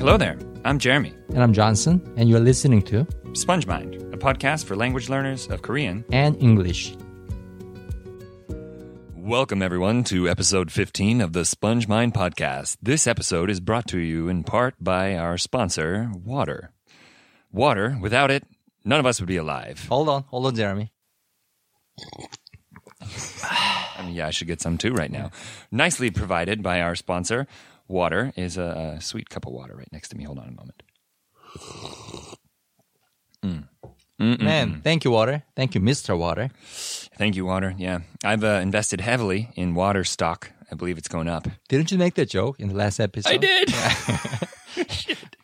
Hello 0.00 0.16
there. 0.16 0.38
I'm 0.64 0.78
Jeremy. 0.78 1.12
And 1.28 1.42
I'm 1.42 1.52
Johnson, 1.52 2.00
and 2.16 2.26
you're 2.26 2.40
listening 2.40 2.80
to 2.84 3.06
Sponge 3.34 3.66
Mind, 3.66 3.96
a 4.14 4.16
podcast 4.16 4.64
for 4.64 4.74
language 4.74 5.10
learners 5.10 5.46
of 5.48 5.60
Korean. 5.60 6.06
and 6.10 6.42
English. 6.42 6.96
Welcome, 9.14 9.60
everyone, 9.60 10.04
to 10.04 10.26
episode 10.26 10.72
15 10.72 11.20
of 11.20 11.34
the 11.34 11.44
Sponge 11.44 11.86
Mind 11.86 12.14
podcast. 12.14 12.78
This 12.80 13.06
episode 13.06 13.50
is 13.50 13.60
brought 13.60 13.86
to 13.88 13.98
you 13.98 14.28
in 14.30 14.42
part 14.42 14.74
by 14.80 15.16
our 15.16 15.36
sponsor, 15.36 16.10
water. 16.14 16.72
Water, 17.52 17.98
without 18.00 18.30
it, 18.30 18.44
none 18.86 19.00
of 19.00 19.04
us 19.06 19.20
would 19.20 19.28
be 19.28 19.36
alive. 19.36 19.84
Hold 19.90 20.08
on, 20.08 20.22
hold 20.22 20.46
on, 20.46 20.56
Jeremy. 20.56 20.92
I 23.02 24.02
mean, 24.02 24.14
yeah, 24.14 24.28
I 24.28 24.30
should 24.30 24.46
get 24.46 24.62
some 24.62 24.78
too 24.78 24.94
right 24.94 25.10
now. 25.10 25.30
Nicely 25.70 26.10
provided 26.10 26.62
by 26.62 26.80
our 26.80 26.94
sponsor. 26.94 27.46
Water 27.90 28.32
is 28.36 28.56
a, 28.56 28.96
a 28.96 29.00
sweet 29.00 29.28
cup 29.28 29.46
of 29.46 29.52
water 29.52 29.74
right 29.76 29.88
next 29.92 30.08
to 30.10 30.16
me. 30.16 30.24
Hold 30.24 30.38
on 30.38 30.48
a 30.48 30.52
moment. 30.52 30.82
Man, 34.18 34.80
thank 34.82 35.04
you, 35.04 35.10
Water. 35.10 35.44
Thank 35.56 35.74
you, 35.74 35.80
Mr. 35.80 36.16
Water. 36.16 36.50
Thank 37.16 37.36
you, 37.36 37.46
Water. 37.46 37.74
Yeah, 37.78 38.00
I've 38.22 38.44
uh, 38.44 38.60
invested 38.62 39.00
heavily 39.00 39.48
in 39.56 39.74
water 39.74 40.04
stock. 40.04 40.52
I 40.70 40.74
believe 40.74 40.98
it's 40.98 41.08
going 41.08 41.28
up. 41.28 41.48
Didn't 41.68 41.90
you 41.90 41.98
make 41.98 42.14
that 42.14 42.28
joke 42.28 42.60
in 42.60 42.68
the 42.68 42.74
last 42.74 43.00
episode? 43.00 43.32
I 43.32 43.36
did. 43.36 43.74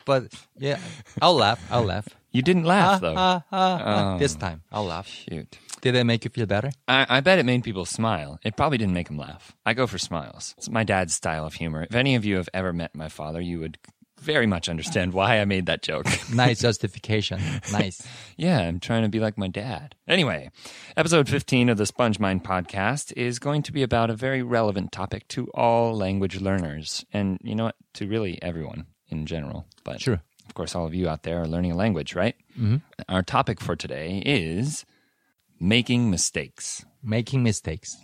But 0.07 0.33
yeah, 0.57 0.79
I'll 1.21 1.35
laugh. 1.35 1.61
I'll 1.69 1.83
laugh. 1.83 2.09
You 2.31 2.41
didn't 2.41 2.63
laugh 2.65 3.01
though. 3.01 3.15
Ah, 3.17 3.43
ah, 3.51 3.83
ah. 3.85 4.19
This 4.19 4.37
time, 4.37 4.63
I'll 4.71 4.87
laugh. 4.87 5.09
Shoot. 5.09 5.59
Did 5.81 5.97
that 5.97 6.05
make 6.05 6.25
you 6.25 6.31
feel 6.31 6.47
better? 6.47 6.71
I, 6.87 7.07
I 7.09 7.21
bet 7.21 7.41
it 7.41 7.45
made 7.45 7.65
people 7.65 7.85
smile. 7.85 8.39
It 8.45 8.57
probably 8.57 8.79
didn't 8.79 8.95
make 8.95 9.09
them 9.09 9.19
laugh. 9.19 9.55
I 9.67 9.75
go 9.75 9.87
for 9.89 9.99
smiles. 9.99 10.55
It's 10.59 10.71
my 10.71 10.85
dad's 10.85 11.13
style 11.15 11.45
of 11.45 11.55
humor. 11.55 11.83
If 11.83 11.95
any 11.95 12.15
of 12.15 12.25
you 12.25 12.37
have 12.37 12.49
ever 12.55 12.73
met 12.73 12.95
my 12.95 13.09
father, 13.09 13.41
you 13.41 13.59
would 13.59 13.79
very 14.21 14.47
much 14.47 14.69
understand 14.69 15.13
why 15.13 15.41
I 15.41 15.45
made 15.45 15.67
that 15.67 15.83
joke. 15.83 16.07
Nice 16.33 16.61
justification. 16.61 17.41
Nice. 17.73 18.07
yeah, 18.37 18.61
I'm 18.61 18.81
trying 18.81 19.03
to 19.03 19.09
be 19.09 19.21
like 19.21 19.39
my 19.39 19.49
dad. 19.49 19.95
Anyway, 20.09 20.51
episode 20.97 21.29
15 21.29 21.69
of 21.69 21.79
the 21.79 21.87
Sponge 21.87 22.19
Mind 22.19 22.43
podcast 22.45 23.13
is 23.17 23.39
going 23.39 23.63
to 23.63 23.73
be 23.73 23.83
about 23.83 24.11
a 24.11 24.15
very 24.15 24.43
relevant 24.43 24.93
topic 24.93 25.29
to 25.29 25.49
all 25.55 25.95
language 25.97 26.41
learners. 26.41 27.05
And 27.13 27.39
you 27.43 27.55
know 27.55 27.65
what? 27.65 27.77
To 27.95 28.07
really 28.09 28.41
everyone 28.43 28.87
in 29.09 29.27
general. 29.27 29.67
But 29.85 30.01
Sure. 30.01 30.21
of 30.47 30.55
course, 30.55 30.75
all 30.75 30.87
of 30.87 30.95
you 30.95 31.09
out 31.09 31.23
there 31.23 31.41
are 31.43 31.47
learning 31.47 31.73
a 31.73 31.77
language, 31.77 32.15
right? 32.15 32.35
Mm-hmm. 32.59 32.77
Our 33.09 33.23
topic 33.23 33.61
for 33.61 33.77
today 33.77 34.23
is 34.27 34.85
making 35.61 36.11
mistakes. 36.11 36.85
Making 37.03 37.43
mistakes. 37.45 37.97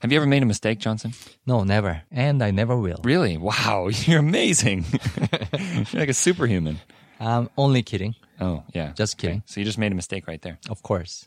Have 0.00 0.10
you 0.12 0.16
ever 0.16 0.26
made 0.26 0.42
a 0.42 0.46
mistake, 0.46 0.78
Johnson? 0.78 1.12
No, 1.46 1.62
never. 1.62 2.02
And 2.10 2.42
I 2.42 2.50
never 2.50 2.74
will. 2.76 3.00
Really? 3.04 3.36
Wow, 3.36 3.88
you're 3.92 4.20
amazing. 4.20 4.84
you're 5.92 6.00
like 6.00 6.08
a 6.08 6.14
superhuman. 6.14 6.78
I'm 7.20 7.50
only 7.58 7.82
kidding. 7.82 8.14
Oh, 8.40 8.64
yeah. 8.72 8.92
Just 8.94 9.18
kidding. 9.18 9.42
So 9.44 9.60
you 9.60 9.66
just 9.66 9.76
made 9.76 9.92
a 9.92 9.94
mistake 9.94 10.26
right 10.26 10.40
there. 10.40 10.58
Of 10.70 10.82
course. 10.82 11.26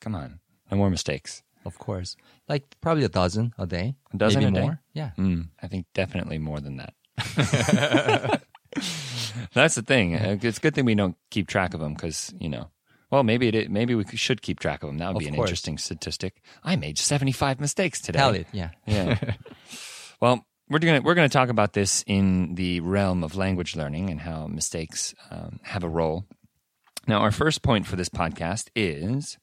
Come 0.00 0.16
on. 0.16 0.40
No 0.70 0.76
more 0.76 0.90
mistakes. 0.90 1.44
Of 1.64 1.78
course. 1.78 2.16
Like 2.48 2.64
probably 2.80 3.04
a 3.04 3.08
dozen 3.08 3.54
a 3.56 3.66
day. 3.66 3.94
A 4.12 4.16
dozen 4.16 4.42
Maybe 4.42 4.56
a 4.56 4.60
day? 4.60 4.66
more. 4.66 4.80
Yeah. 4.94 5.10
Mm, 5.16 5.50
I 5.62 5.68
think 5.68 5.86
definitely 5.94 6.38
more 6.38 6.58
than 6.60 6.78
that. 6.78 6.94
That's 9.54 9.76
the 9.76 9.82
thing. 9.82 10.14
It's 10.14 10.58
a 10.58 10.60
good 10.60 10.74
thing 10.74 10.84
we 10.86 10.94
don't 10.96 11.16
keep 11.30 11.46
track 11.46 11.72
of 11.74 11.80
them 11.80 11.94
because, 11.94 12.34
you 12.40 12.48
know, 12.48 12.70
well, 13.10 13.22
maybe 13.22 13.48
it, 13.48 13.70
maybe 13.70 13.94
we 13.94 14.04
should 14.14 14.42
keep 14.42 14.60
track 14.60 14.82
of 14.82 14.88
them. 14.88 14.98
That 14.98 15.14
would 15.14 15.20
be 15.20 15.28
an 15.28 15.34
course. 15.34 15.48
interesting 15.48 15.78
statistic. 15.78 16.42
I 16.62 16.76
made 16.76 16.98
75 16.98 17.60
mistakes 17.60 18.00
today. 18.00 18.18
Tell 18.18 18.34
it. 18.34 18.46
Yeah. 18.52 18.70
Yeah. 18.86 19.18
well, 20.20 20.44
we're 20.68 20.78
gonna 20.78 21.00
we're 21.00 21.14
gonna 21.14 21.28
talk 21.28 21.48
about 21.48 21.72
this 21.72 22.04
in 22.06 22.54
the 22.54 22.80
realm 22.80 23.24
of 23.24 23.36
language 23.36 23.74
learning 23.74 24.10
and 24.10 24.20
how 24.20 24.46
mistakes 24.46 25.14
um, 25.30 25.60
have 25.62 25.82
a 25.82 25.88
role. 25.88 26.24
Now, 27.06 27.20
our 27.20 27.30
first 27.30 27.62
point 27.62 27.86
for 27.86 27.96
this 27.96 28.10
podcast 28.10 28.68
is 28.76 29.38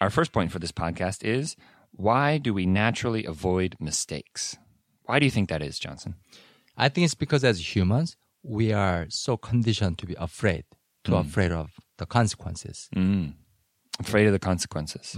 our 0.00 0.10
first 0.10 0.32
point 0.32 0.52
for 0.52 0.58
this 0.58 0.72
podcast 0.72 1.24
is 1.24 1.56
why 1.90 2.38
do 2.38 2.52
we 2.54 2.66
naturally 2.66 3.24
avoid 3.24 3.76
mistakes? 3.80 4.56
Why 5.04 5.18
do 5.18 5.24
you 5.24 5.30
think 5.30 5.48
that 5.48 5.62
is, 5.62 5.78
Johnson? 5.78 6.14
I 6.76 6.88
think 6.88 7.06
it's 7.06 7.14
because 7.14 7.42
as 7.42 7.74
humans, 7.74 8.16
we 8.42 8.72
are 8.72 9.06
so 9.08 9.36
conditioned 9.36 9.98
to 9.98 10.06
be 10.06 10.14
afraid, 10.18 10.64
too 11.06 11.12
Mm. 11.12 11.20
afraid 11.26 11.52
of 11.52 11.70
the 11.98 12.06
consequences. 12.06 12.88
Afraid 13.98 14.26
of 14.26 14.32
the 14.32 14.38
consequences. 14.50 15.16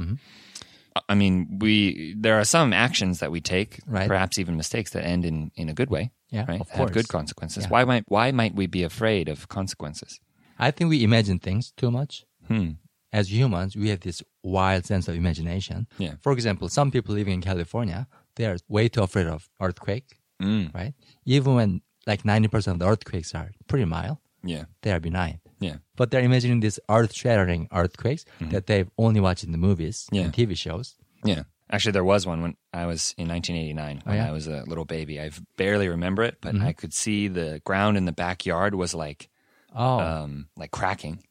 I 1.08 1.14
mean, 1.14 1.58
we 1.60 2.14
there 2.24 2.36
are 2.40 2.44
some 2.44 2.72
actions 2.72 3.18
that 3.20 3.30
we 3.30 3.40
take, 3.40 3.70
Right. 3.86 4.08
perhaps 4.08 4.38
even 4.38 4.56
mistakes 4.56 4.90
that 4.92 5.04
end 5.04 5.24
in, 5.24 5.50
in 5.54 5.68
a 5.68 5.74
good 5.74 5.90
way. 5.90 6.10
Yeah, 6.30 6.44
right. 6.48 6.60
of 6.60 6.68
Have 6.70 6.92
good 6.92 7.08
consequences. 7.08 7.64
Yeah. 7.64 7.70
Why 7.70 7.84
might 7.84 8.04
why 8.08 8.30
might 8.32 8.54
we 8.54 8.66
be 8.66 8.82
afraid 8.84 9.28
of 9.28 9.46
consequences? 9.48 10.20
I 10.58 10.70
think 10.72 10.90
we 10.90 11.02
imagine 11.04 11.38
things 11.38 11.72
too 11.76 11.90
much. 11.90 12.24
Hmm. 12.48 12.70
As 13.12 13.32
humans, 13.32 13.74
we 13.76 13.88
have 13.88 14.00
this 14.00 14.22
wild 14.42 14.84
sense 14.84 15.08
of 15.08 15.14
imagination. 15.14 15.86
Yeah. 15.98 16.14
For 16.20 16.32
example, 16.32 16.68
some 16.68 16.90
people 16.90 17.14
living 17.14 17.34
in 17.34 17.40
California, 17.42 18.06
they 18.34 18.44
are 18.46 18.58
way 18.68 18.88
too 18.88 19.02
afraid 19.02 19.26
of 19.26 19.48
earthquake, 19.60 20.08
Mm. 20.42 20.74
right? 20.74 20.94
Even 21.24 21.54
when 21.54 21.80
like 22.06 22.22
90% 22.24 22.74
of 22.74 22.78
the 22.80 22.86
earthquakes 22.88 23.34
are 23.34 23.50
pretty 23.66 23.84
mild, 23.86 24.18
Yeah. 24.44 24.64
they 24.82 24.92
are 24.92 25.00
benign. 25.00 25.40
Yeah. 25.60 25.76
But 25.96 26.10
they're 26.10 26.22
imagining 26.22 26.60
these 26.60 26.78
earth-shattering 26.88 27.68
earthquakes 27.72 28.24
that 28.40 28.66
they've 28.66 28.88
only 28.96 29.20
watched 29.20 29.44
in 29.44 29.52
the 29.52 29.58
movies 29.58 30.06
Mm-hmm. 30.06 30.14
Yeah. 30.14 30.22
and 30.24 30.32
TV 30.32 30.56
shows. 30.56 30.94
Yeah. 31.24 31.42
Actually, 31.70 31.92
there 31.92 32.04
was 32.04 32.26
one 32.26 32.40
when 32.40 32.56
I 32.72 32.86
was 32.86 33.14
in 33.18 33.28
1989 33.28 34.02
when 34.04 34.16
yeah? 34.16 34.28
I 34.28 34.32
was 34.32 34.46
a 34.46 34.64
little 34.66 34.84
baby. 34.86 35.20
I 35.20 35.30
barely 35.56 35.88
remember 35.88 36.22
it, 36.22 36.38
but 36.40 36.56
I 36.60 36.72
could 36.72 36.94
see 36.94 37.28
the 37.28 37.60
ground 37.64 37.96
in 37.98 38.04
the 38.06 38.12
backyard 38.12 38.74
was 38.74 38.94
like 38.94 39.28
Oh, 39.74 39.98
um, 40.00 40.48
like 40.56 40.70
cracking. 40.70 41.22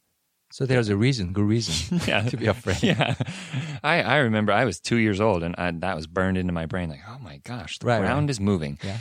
so 0.52 0.66
there's 0.68 0.90
a 0.90 0.96
reason, 0.96 1.34
good 1.34 1.46
reason 1.48 2.00
Yeah. 2.08 2.22
to 2.30 2.38
be 2.38 2.46
afraid. 2.46 2.84
Yeah. 2.84 3.16
I, 3.84 4.02
I 4.04 4.18
remember 4.18 4.52
I 4.54 4.66
was 4.66 4.80
two 4.80 4.98
years 4.98 5.20
old 5.20 5.42
and 5.42 5.56
I, 5.58 5.72
that 5.72 5.96
was 5.96 6.06
burned 6.06 6.38
into 6.38 6.54
my 6.54 6.68
brain. 6.68 6.90
Like, 6.90 7.02
oh 7.10 7.18
my 7.20 7.38
gosh, 7.44 7.80
the 7.80 7.88
Right, 7.88 8.00
ground 8.00 8.26
right. 8.28 8.30
is 8.30 8.40
moving. 8.40 8.78
Yeah. 8.84 8.98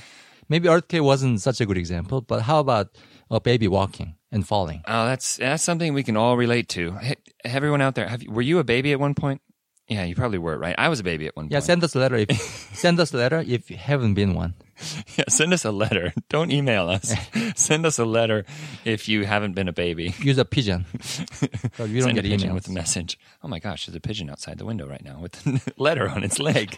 Maybe 0.49 0.69
earthquake 0.69 1.03
wasn't 1.03 1.41
such 1.41 1.61
a 1.61 1.67
good 1.67 1.79
example, 1.79 2.21
but 2.21 2.43
how 2.43 2.61
about 2.61 2.97
a 3.31 3.41
baby 3.41 3.69
walking 3.69 4.15
and 4.31 4.47
falling? 4.47 4.83
Oh, 4.87 5.07
that's 5.07 5.37
that's 5.37 5.63
something 5.63 5.95
we 5.95 6.03
can 6.03 6.17
all 6.17 6.37
relate 6.37 6.69
to. 6.71 6.93
Hey, 6.93 7.17
everyone 7.45 7.81
out 7.81 7.95
there, 7.95 8.09
have 8.09 8.23
were 8.29 8.43
you 8.43 8.59
a 8.59 8.65
baby 8.65 8.93
at 8.93 9.01
one 9.01 9.15
point? 9.15 9.41
Yeah, 9.89 10.03
you 10.05 10.17
probably 10.17 10.39
were, 10.39 10.59
right? 10.59 10.75
I 10.77 10.89
was 10.89 10.99
a 10.99 11.05
baby 11.05 11.29
at 11.29 11.37
one 11.37 11.45
point. 11.45 11.53
Yeah, 11.53 11.59
point. 11.59 11.65
send 11.67 11.85
us 11.85 11.95
a 11.95 11.99
letter 12.01 12.17
if 12.17 12.31
send 12.75 12.99
us 12.99 13.15
a 13.15 13.17
letter 13.17 13.45
if 13.47 13.71
you 13.71 13.77
haven't 13.77 14.15
been 14.15 14.35
one. 14.35 14.55
Yeah, 15.17 15.25
send 15.29 15.53
us 15.55 15.65
a 15.65 15.71
letter. 15.71 16.13
Don't 16.29 16.51
email 16.51 16.89
us. 16.89 17.15
send 17.57 17.87
us 17.87 17.99
a 17.99 18.05
letter 18.05 18.45
if 18.85 19.09
you 19.09 19.25
haven't 19.25 19.55
been 19.55 19.69
a 19.69 19.73
baby. 19.73 20.13
Use 20.19 20.39
a 20.39 20.45
pigeon. 20.45 20.87
Because 20.93 21.89
we 21.89 22.01
don't 22.01 22.03
Send 22.03 22.19
a 22.19 22.23
get 22.23 22.25
pigeon 22.31 22.51
emails. 22.51 22.55
with 22.55 22.69
a 22.69 22.73
message. 22.73 23.19
Oh 23.45 23.49
my 23.49 23.59
gosh, 23.61 23.87
there's 23.87 23.95
a 23.97 24.01
pigeon 24.01 24.29
outside 24.29 24.59
the 24.59 24.65
window 24.67 24.87
right 24.89 25.03
now 25.05 25.21
with 25.21 25.47
a 25.47 25.61
letter 25.81 26.09
on 26.09 26.25
its 26.25 26.39
leg. 26.41 26.75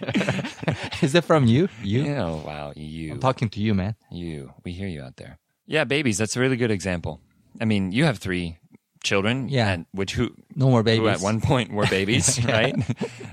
Is 1.02 1.12
that 1.14 1.24
from 1.24 1.46
you? 1.46 1.68
You? 1.82 2.02
Yeah, 2.04 2.24
oh, 2.26 2.42
wow, 2.46 2.72
you, 2.76 3.12
I'm 3.12 3.20
talking 3.20 3.48
to 3.50 3.60
you, 3.60 3.74
man. 3.74 3.96
you. 4.12 4.52
We 4.64 4.72
hear 4.72 4.86
you 4.88 5.02
out 5.02 5.16
there. 5.16 5.38
Yeah, 5.66 5.84
babies. 5.84 6.18
That's 6.18 6.36
a 6.36 6.40
really 6.40 6.56
good 6.56 6.70
example. 6.70 7.20
I 7.60 7.64
mean, 7.64 7.90
you 7.90 8.04
have 8.04 8.18
three 8.18 8.58
children. 9.10 9.48
Yeah. 9.48 9.72
and 9.72 9.86
which 9.98 10.12
who 10.18 10.24
No 10.54 10.66
more 10.72 10.80
who 10.80 10.90
babies. 10.92 11.08
at 11.16 11.20
one 11.30 11.40
point 11.40 11.68
were 11.72 11.86
babies, 11.98 12.26
right? 12.44 12.74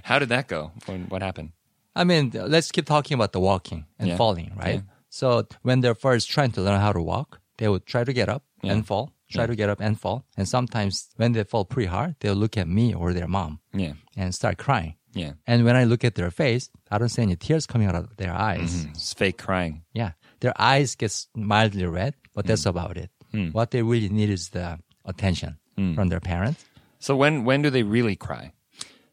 How 0.09 0.17
did 0.19 0.29
that 0.29 0.47
go? 0.47 0.71
When, 0.87 1.01
what 1.13 1.21
happened? 1.21 1.49
I 1.95 2.03
mean, 2.03 2.31
let's 2.33 2.71
keep 2.75 2.85
talking 2.85 3.15
about 3.15 3.31
the 3.31 3.39
walking 3.39 3.85
and 3.99 4.07
Yeah. 4.09 4.17
falling, 4.17 4.51
right? 4.63 4.79
Yeah. 4.83 4.93
So 5.09 5.27
when 5.67 5.81
they're 5.81 5.95
first 6.07 6.29
trying 6.35 6.51
to 6.57 6.61
learn 6.61 6.79
how 6.85 6.91
to 6.93 7.01
walk, 7.01 7.39
they 7.57 7.67
would 7.71 7.85
try 7.85 8.03
to 8.03 8.13
get 8.13 8.27
up 8.35 8.43
Yeah. 8.63 8.73
and 8.73 8.85
fall, 8.89 9.05
try 9.35 9.45
to 9.47 9.55
get 9.55 9.69
up 9.69 9.79
and 9.81 9.95
fall. 10.03 10.19
And 10.37 10.45
sometimes 10.47 10.93
when 11.19 11.31
they 11.33 11.43
fall 11.45 11.63
pretty 11.65 11.87
hard, 11.97 12.15
they'll 12.19 12.35
look 12.43 12.57
at 12.57 12.67
me 12.67 12.93
or 12.93 13.13
their 13.13 13.27
mom 13.27 13.59
Yeah, 13.73 13.93
and 14.17 14.35
start 14.35 14.57
crying. 14.57 14.93
yeah. 15.13 15.33
And 15.47 15.63
when 15.65 15.75
I 15.81 15.85
look 15.85 16.03
at 16.03 16.15
their 16.15 16.31
face, 16.31 16.69
I 16.91 16.97
don't 16.99 17.09
see 17.15 17.21
any 17.23 17.35
tears 17.37 17.65
coming 17.65 17.87
out 17.89 17.95
of 17.95 18.05
their 18.17 18.33
eyes. 18.33 18.85
It's 18.91 19.13
fake 19.13 19.37
crying. 19.37 19.83
Yeah. 19.93 20.11
Their 20.41 20.53
eyes 20.73 20.95
get 20.95 21.13
mildly 21.33 21.85
red, 21.87 22.13
but 22.35 22.43
Hmm. 22.45 22.49
that's 22.49 22.65
about 22.67 22.97
it. 22.97 23.09
What 23.53 23.71
they 23.71 23.81
really 23.83 24.09
need 24.09 24.29
is 24.29 24.49
the 24.49 24.79
attention 25.05 25.57
Hmm. 25.77 25.93
from 25.95 26.07
their 26.09 26.19
parents. 26.21 26.63
So 26.99 27.15
when 27.15 27.43
when 27.45 27.61
do 27.61 27.69
they 27.69 27.83
really 27.83 28.15
cry? 28.15 28.51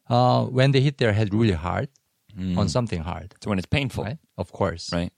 Uh, 0.09 0.45
when 0.45 0.73
they 0.73 0.81
hit 0.81 0.99
their 0.99 1.13
head 1.13 1.33
really 1.35 1.57
hard 1.57 1.89
Hmm. 2.35 2.59
on 2.59 2.69
something 2.69 3.03
hard, 3.03 3.35
So 3.43 3.51
when 3.51 3.59
it's 3.59 3.69
painful. 3.69 4.05
right? 4.05 4.19
Of 4.39 4.53
course. 4.53 4.91
right? 4.93 5.13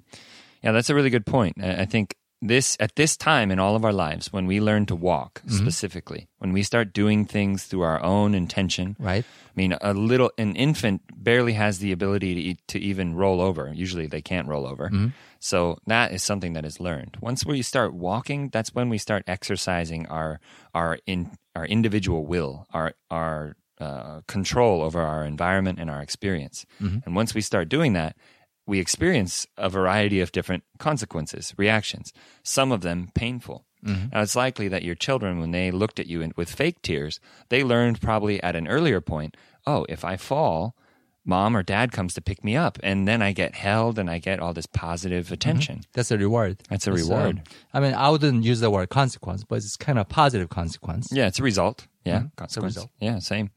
Yeah, 0.63 0.73
that's 0.73 0.91
a 0.91 0.95
really 0.95 1.11
good 1.11 1.27
point. 1.27 1.57
I 1.63 1.85
think 1.87 2.17
this 2.47 2.77
at 2.79 2.95
this 2.97 3.17
time 3.17 3.51
in 3.51 3.59
all 3.59 3.75
of 3.75 3.85
our 3.85 3.93
lives, 3.93 4.33
when 4.33 4.47
we 4.47 4.61
learn 4.61 4.87
to 4.87 4.95
walk 4.95 5.41
mm-hmm. 5.41 5.57
specifically, 5.57 6.29
when 6.39 6.53
we 6.53 6.63
start 6.63 6.93
doing 6.93 7.25
things 7.25 7.65
through 7.65 7.83
our 7.83 8.03
own 8.03 8.35
intention, 8.35 8.97
Right. 8.99 9.25
I 9.25 9.53
mean, 9.55 9.77
a 9.81 9.95
little 9.95 10.31
an 10.37 10.57
infant 10.57 11.03
barely 11.15 11.53
has 11.53 11.79
the 11.79 11.93
ability 11.93 12.35
to 12.35 12.41
eat, 12.41 12.61
to 12.69 12.79
even 12.79 13.15
roll 13.15 13.41
over. 13.41 13.73
Usually, 13.73 14.07
they 14.07 14.23
can't 14.23 14.49
roll 14.49 14.67
over. 14.67 14.87
Mm-hmm. 14.87 15.09
So 15.39 15.79
that 15.87 16.13
is 16.13 16.23
something 16.23 16.55
that 16.55 16.65
is 16.65 16.81
learned. 16.81 17.19
Once 17.21 17.45
we 17.45 17.63
start 17.63 17.95
walking, 17.95 18.49
that's 18.49 18.75
when 18.75 18.89
we 18.89 18.99
start 18.99 19.25
exercising 19.27 20.07
our 20.07 20.41
our 20.75 20.99
in 21.07 21.31
our 21.55 21.67
individual 21.67 22.27
will, 22.27 22.67
our 22.73 22.95
our 23.11 23.57
uh, 23.79 24.21
control 24.27 24.83
over 24.83 25.01
our 25.01 25.25
environment 25.25 25.79
and 25.79 25.91
our 25.91 26.01
experience. 26.01 26.65
Mm-hmm. 26.81 26.99
And 27.05 27.15
once 27.15 27.35
we 27.35 27.41
start 27.41 27.69
doing 27.69 27.93
that, 27.93 28.17
we 28.67 28.79
experience 28.79 29.47
a 29.57 29.69
variety 29.69 30.21
of 30.21 30.33
different 30.33 30.65
consequences, 30.79 31.53
reactions, 31.57 32.13
some 32.43 32.73
of 32.73 32.81
them 32.83 33.11
painful. 33.15 33.65
Now, 33.87 34.23
it's 34.23 34.35
likely 34.35 34.69
that 34.69 34.83
your 34.83 34.95
children, 34.95 35.41
when 35.41 35.51
they 35.51 35.71
looked 35.71 36.01
at 36.01 36.07
you 36.07 36.23
in, 36.23 36.33
with 36.37 36.51
fake 36.51 36.81
tears, 36.81 37.21
they 37.51 37.63
learned 37.63 38.01
probably 38.01 38.43
at 38.43 38.57
an 38.57 38.67
earlier 38.67 39.03
point, 39.03 39.37
oh, 39.67 39.85
if 39.91 40.07
I 40.07 40.17
fall, 40.17 40.75
mom 41.23 41.55
or 41.55 41.63
dad 41.63 41.93
comes 41.93 42.15
to 42.15 42.23
pick 42.23 42.43
me 42.43 42.57
up, 42.57 42.79
and 42.83 43.07
then 43.07 43.21
I 43.21 43.33
get 43.33 43.55
held 43.55 43.99
and 43.99 44.09
I 44.09 44.19
get 44.21 44.41
all 44.41 44.55
this 44.55 44.65
positive 44.65 45.31
attention. 45.31 45.83
That's 45.93 46.11
a 46.11 46.17
reward. 46.17 46.63
That's 46.71 46.87
a 46.87 46.95
It's, 46.95 47.03
um, 47.11 47.17
reward. 47.19 47.43
I 47.75 47.81
mean, 47.81 47.93
I 47.93 48.09
wouldn't 48.09 48.43
use 48.43 48.61
the 48.61 48.71
word 48.71 48.89
consequence, 48.89 49.45
but 49.45 49.57
it's 49.57 49.77
kind 49.77 49.99
of 49.99 50.09
positive 50.09 50.49
consequence. 50.49 51.09
Yeah, 51.13 51.27
it's 51.27 51.39
a 51.39 51.43
result. 51.43 51.87
Yeah, 52.07 52.21
Mhm. 52.21 52.37
Consequence. 52.37 52.77
result. 52.77 52.91
Yeah, 53.01 53.19
same. 53.19 53.51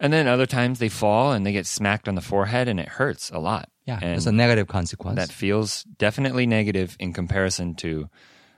And 0.00 0.10
then 0.10 0.26
other 0.26 0.46
times 0.46 0.78
they 0.78 0.88
fall 0.88 1.32
and 1.32 1.44
they 1.44 1.52
get 1.52 1.66
smacked 1.66 2.08
on 2.08 2.14
the 2.14 2.22
forehead 2.22 2.66
and 2.66 2.80
it 2.80 2.88
hurts 2.88 3.28
a 3.30 3.38
lot. 3.38 3.68
Yeah, 3.86 3.98
and 4.02 4.16
it's 4.16 4.26
a 4.26 4.32
negative 4.32 4.66
consequence. 4.66 5.16
that 5.16 5.30
feels 5.30 5.84
definitely 5.98 6.46
negative 6.46 6.96
in 6.98 7.12
comparison 7.12 7.74
to, 7.76 8.08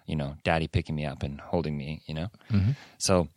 you 0.06 0.16
know, 0.16 0.36
daddy 0.44 0.68
picking 0.68 0.94
me 0.94 1.04
up 1.04 1.22
and 1.22 1.40
holding 1.40 1.76
me. 1.76 2.02
You 2.06 2.14
know, 2.14 2.28
Mm-hmm. 2.52 2.70
so 2.98 3.28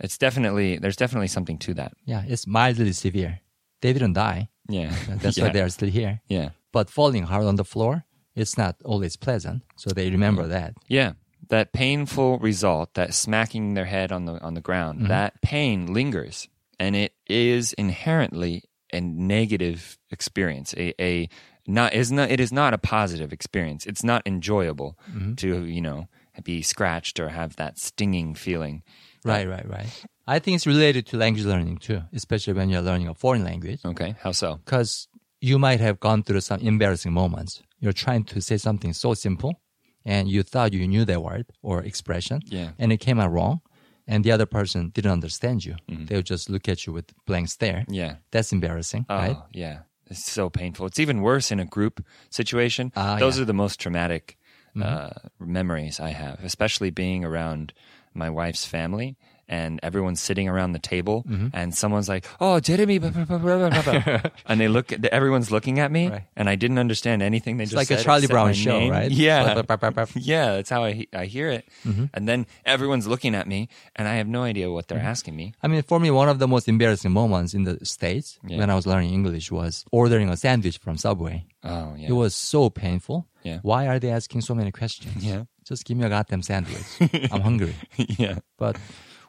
it's 0.00 0.18
definitely 0.18 0.78
there's 0.78 0.96
definitely 0.96 1.28
something 1.28 1.58
to 1.58 1.74
that. 1.74 1.92
yeah, 2.06 2.22
it's 2.26 2.46
mildly 2.46 2.92
severe. 2.92 3.40
They 3.82 3.92
didn't 3.92 4.14
die. 4.14 4.48
Yeah, 4.68 4.94
That's 5.22 5.36
yeah. 5.38 5.44
why 5.44 5.50
they 5.52 5.60
are 5.62 5.68
still 5.70 5.90
here. 5.90 6.20
Yeah, 6.28 6.50
But 6.72 6.90
falling 6.90 7.24
hard 7.24 7.44
on 7.46 7.56
the 7.56 7.64
floor, 7.64 8.04
it's 8.34 8.56
not 8.58 8.76
always 8.84 9.16
pleasant. 9.16 9.62
So 9.76 9.90
they 9.90 10.10
remember 10.10 10.46
that. 10.48 10.74
yeah. 10.88 11.12
That 11.48 11.72
painful 11.72 12.38
result, 12.40 12.94
that 12.94 13.14
smacking 13.14 13.74
their 13.74 13.84
head 13.84 14.10
on 14.10 14.24
the 14.26 14.40
on 14.42 14.54
the 14.54 14.60
ground, 14.60 14.98
Mm-hmm. 14.98 15.08
that 15.08 15.40
pain 15.42 15.92
lingers, 15.94 16.48
and 16.80 16.96
it 16.96 17.12
is 17.28 17.72
inherently 17.74 18.64
a 18.92 19.00
negative 19.00 19.98
experience. 20.10 20.74
A, 20.76 20.94
a 21.02 21.28
not 21.66 21.94
is 21.94 22.12
not 22.12 22.30
it 22.30 22.40
is 22.40 22.52
not 22.52 22.74
a 22.74 22.78
positive 22.78 23.32
experience. 23.32 23.86
It's 23.86 24.04
not 24.04 24.22
enjoyable 24.26 24.98
Mm-hmm. 25.10 25.34
to 25.36 25.64
you 25.64 25.80
know 25.80 26.08
be 26.44 26.62
scratched 26.62 27.18
or 27.18 27.28
have 27.30 27.56
that 27.56 27.78
stinging 27.78 28.34
feeling. 28.34 28.82
Right, 29.24 29.48
right, 29.48 29.68
right. 29.68 29.88
I 30.26 30.38
think 30.38 30.56
it's 30.56 30.66
related 30.66 31.06
to 31.06 31.16
language 31.16 31.44
learning 31.46 31.78
too, 31.78 32.02
especially 32.12 32.52
when 32.54 32.68
you're 32.70 32.82
learning 32.82 33.08
a 33.08 33.14
foreign 33.14 33.42
language. 33.44 33.80
Okay, 33.84 34.14
how 34.22 34.32
so? 34.32 34.60
Because 34.64 35.08
you 35.40 35.58
might 35.58 35.80
have 35.80 35.98
gone 35.98 36.22
through 36.22 36.40
some 36.42 36.60
embarrassing 36.60 37.12
moments. 37.12 37.62
You're 37.80 37.92
trying 38.04 38.24
to 38.24 38.40
say 38.40 38.56
something 38.58 38.92
so 38.92 39.14
simple 39.14 39.60
and 40.04 40.28
you 40.28 40.42
thought 40.42 40.72
you 40.72 40.86
knew 40.86 41.04
that 41.04 41.22
word 41.22 41.46
or 41.62 41.82
expression 41.82 42.40
Yeah. 42.46 42.70
and 42.78 42.92
it 42.92 42.98
came 42.98 43.18
out 43.18 43.32
wrong 43.32 43.60
and 44.06 44.24
the 44.24 44.32
other 44.32 44.46
person 44.46 44.90
didn't 44.94 45.12
understand 45.12 45.64
you. 45.64 45.76
They 45.88 46.16
would 46.16 46.26
just 46.26 46.48
look 46.50 46.68
at 46.68 46.86
you 46.86 46.92
with 46.92 47.12
blank 47.26 47.48
stare. 47.48 47.84
Yeah. 47.88 48.16
That's 48.30 48.52
embarrassing, 48.52 49.06
Oh, 49.08 49.16
right? 49.16 49.36
yeah. 49.52 49.78
It's 50.08 50.24
so 50.24 50.48
painful. 50.50 50.86
It's 50.86 51.00
even 51.00 51.20
worse 51.20 51.50
in 51.50 51.58
a 51.60 51.64
group 51.64 52.04
situation. 52.30 52.92
Ah, 52.94 53.18
Those 53.18 53.36
yeah. 53.36 53.42
are 53.42 53.46
the 53.46 53.52
most 53.54 53.80
traumatic 53.80 54.38
uh, 54.80 55.10
memories 55.40 55.98
I 56.00 56.10
have, 56.10 56.38
especially 56.44 56.90
being 56.90 57.24
around 57.24 57.72
my 58.14 58.30
wife's 58.30 58.64
family 58.66 59.16
and 59.48 59.78
everyone's 59.82 60.20
sitting 60.20 60.48
around 60.48 60.72
the 60.72 60.78
table 60.78 61.22
Mm-hmm. 61.28 61.48
and 61.52 61.74
someone's 61.74 62.08
like, 62.08 62.24
"Oh, 62.40 62.58
Jeremy," 62.60 62.98
blah, 62.98 63.10
blah, 63.10 63.24
blah, 63.24 63.38
blah, 63.38 63.82
blah, 63.82 64.00
blah." 64.02 64.20
and 64.46 64.60
they 64.60 64.68
look, 64.68 64.92
at, 64.92 65.04
everyone's 65.06 65.50
looking 65.50 65.78
at 65.78 65.90
me, 65.92 66.08
Right. 66.08 66.22
and 66.36 66.48
I 66.48 66.56
didn't 66.56 66.78
understand 66.78 67.22
anything 67.22 67.56
they 67.56 67.64
It's 67.64 67.72
just 67.72 67.90
like 67.90 67.98
a 67.98 68.02
Charlie 68.02 68.26
Brown 68.26 68.52
show, 68.54 68.78
name. 68.78 68.90
right? 68.90 69.10
Yeah, 69.10 69.62
yeah, 70.14 70.52
that's 70.56 70.70
how 70.70 70.84
I 70.84 71.06
I 71.12 71.26
hear 71.26 71.48
it, 71.50 71.64
Mm-hmm. 71.84 72.04
and 72.14 72.28
then 72.28 72.46
everyone's 72.64 73.06
looking 73.06 73.34
at 73.34 73.46
me, 73.46 73.68
and 73.94 74.08
I 74.08 74.14
have 74.16 74.26
no 74.28 74.42
idea 74.42 74.70
what 74.70 74.88
they're 74.88 74.98
asking 74.98 75.36
me. 75.36 75.54
I 75.62 75.68
mean, 75.68 75.82
for 75.82 75.98
me, 76.00 76.10
one 76.10 76.28
of 76.28 76.38
the 76.38 76.48
most 76.48 76.68
embarrassing 76.68 77.12
moments 77.12 77.54
in 77.54 77.64
the 77.64 77.78
States 77.84 78.38
Yeah. 78.46 78.58
when 78.58 78.70
I 78.70 78.74
was 78.74 78.86
learning 78.86 79.12
English 79.12 79.50
was 79.52 79.84
ordering 79.92 80.28
a 80.28 80.36
sandwich 80.36 80.78
from 80.78 80.96
Subway. 80.96 81.46
Oh, 81.62 81.94
yeah, 81.96 82.08
It 82.08 82.12
was 82.12 82.34
so 82.34 82.70
painful. 82.70 83.26
Yeah. 83.42 83.58
Why 83.62 83.86
are 83.86 83.98
they 83.98 84.10
asking 84.10 84.40
so 84.42 84.54
many 84.54 84.72
questions? 84.72 85.24
Yeah. 85.24 85.44
Just 85.64 85.84
give 85.84 85.96
me 85.96 86.04
a 86.04 86.08
goddamn 86.08 86.42
sandwich. 86.42 86.86
I'm 87.32 87.40
hungry. 87.42 87.74
yeah. 87.96 88.38
But 88.58 88.76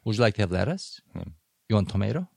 would 0.08 0.16
you 0.18 0.22
like 0.24 0.36
to 0.36 0.42
have 0.44 0.52
lettuce? 0.52 1.02
Hmm. 1.14 1.32
You 1.70 1.76
want 1.76 1.90
tomato? 1.90 2.28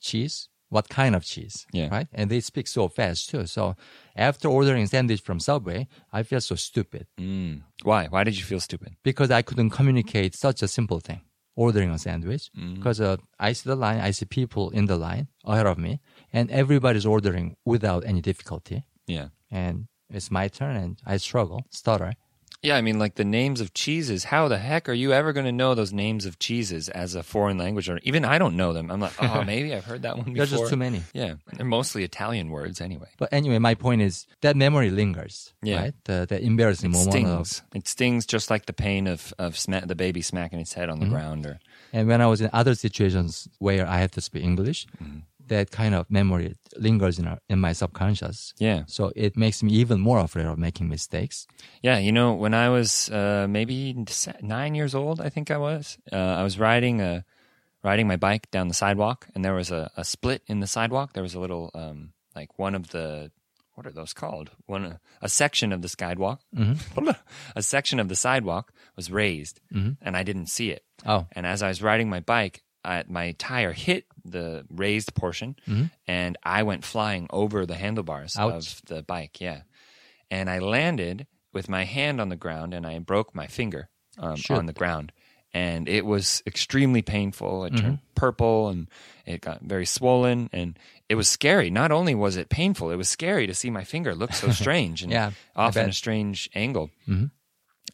Cheese? 0.00 0.48
What 0.70 0.88
kind 0.88 1.14
of 1.16 1.24
cheese? 1.24 1.66
Yeah. 1.72 1.88
Right? 1.90 2.06
And 2.12 2.30
they 2.30 2.40
speak 2.40 2.66
so 2.68 2.88
fast 2.88 3.28
too. 3.30 3.46
So 3.46 3.74
after 4.16 4.48
ordering 4.48 4.86
sandwich 4.86 5.20
from 5.20 5.40
Subway, 5.40 5.88
I 6.12 6.22
feel 6.22 6.40
so 6.40 6.54
stupid 6.54 7.06
Mm. 7.18 7.62
Why? 7.82 8.06
Why 8.06 8.22
did 8.24 8.38
you 8.38 8.44
feel 8.44 8.60
stupid? 8.60 8.94
because 9.02 9.30
I 9.30 9.42
couldn't 9.42 9.70
communicate 9.70 10.34
such 10.34 10.62
a 10.62 10.68
simple 10.68 11.00
thing. 11.00 11.20
Ordering 11.56 11.90
a 11.90 11.98
sandwich 11.98 12.50
Mm. 12.56 12.74
because 12.76 13.00
uh, 13.00 13.16
I 13.38 13.52
see 13.52 13.68
the 13.68 13.76
line, 13.76 14.00
I 14.00 14.12
see 14.12 14.26
people 14.26 14.70
in 14.70 14.86
the 14.86 14.96
line 14.96 15.26
ahead 15.44 15.66
of 15.66 15.76
me, 15.78 16.00
and 16.32 16.50
everybody's 16.50 17.04
ordering 17.14 17.56
without 17.64 18.02
any 18.06 18.20
difficulty. 18.20 18.84
Yeah. 19.06 19.28
And 19.50 19.88
it's 20.08 20.30
my 20.30 20.46
turn, 20.48 20.76
and 20.76 20.92
I 21.04 21.18
struggle, 21.18 21.60
stutter. 21.70 22.12
Yeah, 22.62 22.76
I 22.76 22.82
mean, 22.82 22.98
like 22.98 23.14
the 23.14 23.24
names 23.24 23.62
of 23.62 23.72
cheeses. 23.72 24.24
How 24.24 24.46
the 24.48 24.58
heck 24.58 24.86
are 24.90 24.92
you 24.92 25.14
ever 25.14 25.32
going 25.32 25.46
to 25.46 25.52
know 25.52 25.74
those 25.74 25.94
names 25.94 26.26
of 26.26 26.38
cheeses 26.38 26.90
as 26.90 27.14
a 27.14 27.22
foreign 27.22 27.56
language? 27.56 27.88
Or 27.88 27.98
even 28.02 28.22
I 28.22 28.36
don't 28.36 28.54
know 28.54 28.74
them. 28.74 28.90
I'm 28.90 29.00
like, 29.00 29.14
oh, 29.22 29.42
maybe 29.46 29.74
I've 29.74 29.86
heard 29.86 30.02
that 30.02 30.16
one 30.16 30.26
before. 30.26 30.36
There's 30.36 30.50
just 30.50 30.68
too 30.68 30.76
many. 30.76 31.02
Yeah, 31.14 31.36
they're 31.54 31.64
mostly 31.64 32.04
Italian 32.04 32.50
words 32.50 32.82
anyway. 32.82 33.08
But 33.16 33.32
anyway, 33.32 33.58
my 33.58 33.74
point 33.74 34.02
is 34.02 34.26
that 34.42 34.56
memory 34.56 34.90
lingers. 34.90 35.54
Yeah. 35.62 35.80
Right? 35.80 35.94
The, 36.04 36.26
the 36.28 36.38
embarrassing 36.38 36.90
It 36.90 36.92
moment 36.92 37.26
of 37.28 37.46
stings. 37.46 37.62
It 37.74 37.88
stings 37.88 38.26
just 38.26 38.50
like 38.50 38.66
the 38.66 38.74
pain 38.74 39.06
of 39.06 39.32
of 39.38 39.56
sma- 39.56 39.86
the 39.86 39.94
baby 39.94 40.20
smacking 40.20 40.58
its 40.60 40.74
head 40.74 40.90
on 40.90 40.98
the 40.98 41.06
Mm-hmm. 41.06 41.14
ground. 41.14 41.46
Or 41.46 41.58
And 41.94 42.08
when 42.08 42.20
I 42.20 42.26
was 42.26 42.42
in 42.42 42.50
other 42.52 42.74
situations 42.74 43.48
where 43.58 43.86
I 43.88 43.96
had 43.98 44.12
to 44.12 44.20
speak 44.20 44.44
English, 44.44 44.86
Mm-hmm. 45.02 45.20
That 45.50 45.70
kind 45.70 45.94
of 45.94 46.10
memory 46.10 46.54
lingers 46.76 47.18
in, 47.20 47.26
our, 47.28 47.38
in 47.48 47.58
my 47.60 47.72
subconscious. 47.72 48.54
yeah, 48.58 48.84
So 48.86 49.12
it 49.14 49.36
makes 49.36 49.62
me 49.62 49.72
even 49.82 50.00
more 50.00 50.18
afraid 50.18 50.46
of 50.46 50.58
making 50.58 50.88
mistakes. 50.88 51.46
yeah. 51.82 51.98
You 51.98 52.12
know, 52.12 52.32
when 52.34 52.54
I 52.54 52.68
was 52.70 53.10
uh, 53.10 53.46
maybe 53.48 54.04
nine 54.40 54.74
years 54.74 54.94
old, 54.94 55.20
I 55.20 55.28
think 55.28 55.50
I 55.50 55.58
was. 55.58 55.98
Uh, 56.10 56.16
I 56.40 56.42
was 56.42 56.58
riding 56.58 57.00
a 57.00 57.24
riding 57.82 58.06
my 58.06 58.16
bike 58.16 58.50
down 58.50 58.68
the 58.68 58.74
sidewalk, 58.74 59.26
and 59.34 59.44
there 59.44 59.54
was 59.54 59.70
a, 59.70 59.90
a 59.96 60.04
split 60.04 60.42
in 60.46 60.60
the 60.60 60.66
sidewalk. 60.66 61.12
There 61.12 61.22
was 61.22 61.34
a 61.34 61.40
little 61.40 61.70
um, 61.74 62.12
like 62.36 62.58
one 62.58 62.74
of 62.74 62.88
the 62.90 63.30
what 63.74 63.86
are 63.86 63.92
those 63.92 64.12
called? 64.12 64.50
One 64.66 64.98
a 65.22 65.28
section 65.28 65.72
of 65.72 65.80
the 65.82 65.88
sidewalk. 65.88 66.40
a 67.56 67.62
section 67.62 67.98
of 68.00 68.08
the 68.08 68.16
sidewalk 68.16 68.72
was 68.96 69.10
raised, 69.10 69.60
and 69.72 70.16
I 70.16 70.22
didn't 70.22 70.46
see 70.46 70.70
it. 70.70 70.82
Oh, 71.06 71.26
And 71.32 71.46
as 71.46 71.62
I 71.62 71.68
was 71.68 71.80
riding 71.82 72.08
my 72.10 72.20
bike, 72.20 72.62
I, 72.84 73.04
my 73.08 73.32
tire 73.32 73.72
hit 73.72 74.04
the 74.24 74.64
raised 74.70 75.14
portion, 75.14 75.56
and 76.06 76.36
I 76.42 76.62
went 76.62 76.84
flying 76.84 77.26
over 77.30 77.66
the 77.66 77.74
handlebars 77.76 78.36
Ouch. 78.38 78.52
of 78.54 78.82
the 78.86 79.02
bike. 79.02 79.40
Yeah, 79.40 79.62
and 80.30 80.48
I 80.50 80.58
landed 80.58 81.26
with 81.52 81.68
my 81.68 81.84
hand 81.84 82.20
on 82.20 82.28
the 82.28 82.36
ground, 82.36 82.74
and 82.74 82.86
I 82.86 82.98
broke 83.00 83.34
my 83.34 83.46
finger 83.46 83.88
um, 84.18 84.36
Shoot. 84.36 84.54
on 84.56 84.66
the 84.66 84.72
ground, 84.72 85.12
and 85.52 85.88
it 85.88 86.06
was 86.06 86.42
extremely 86.46 87.02
painful. 87.02 87.64
It 87.64 87.76
turned 87.76 87.82
Mm-hmm. 87.98 88.14
purple, 88.14 88.68
and 88.68 88.88
it 89.26 89.40
got 89.40 89.62
very 89.62 89.86
swollen, 89.86 90.48
and 90.52 90.78
it 91.08 91.14
was 91.16 91.28
scary. 91.28 91.70
Not 91.70 91.90
only 91.90 92.14
was 92.14 92.36
it 92.36 92.48
painful, 92.50 92.90
it 92.90 92.96
was 92.96 93.08
scary 93.08 93.46
to 93.46 93.54
see 93.54 93.70
my 93.70 93.84
finger 93.84 94.14
look 94.14 94.32
so 94.32 94.50
strange 94.62 95.02
and 95.02 95.10
Yeah, 95.10 95.30
off 95.56 95.76
in 95.76 95.88
a 95.88 95.92
strange 95.92 96.48
angle. 96.54 96.90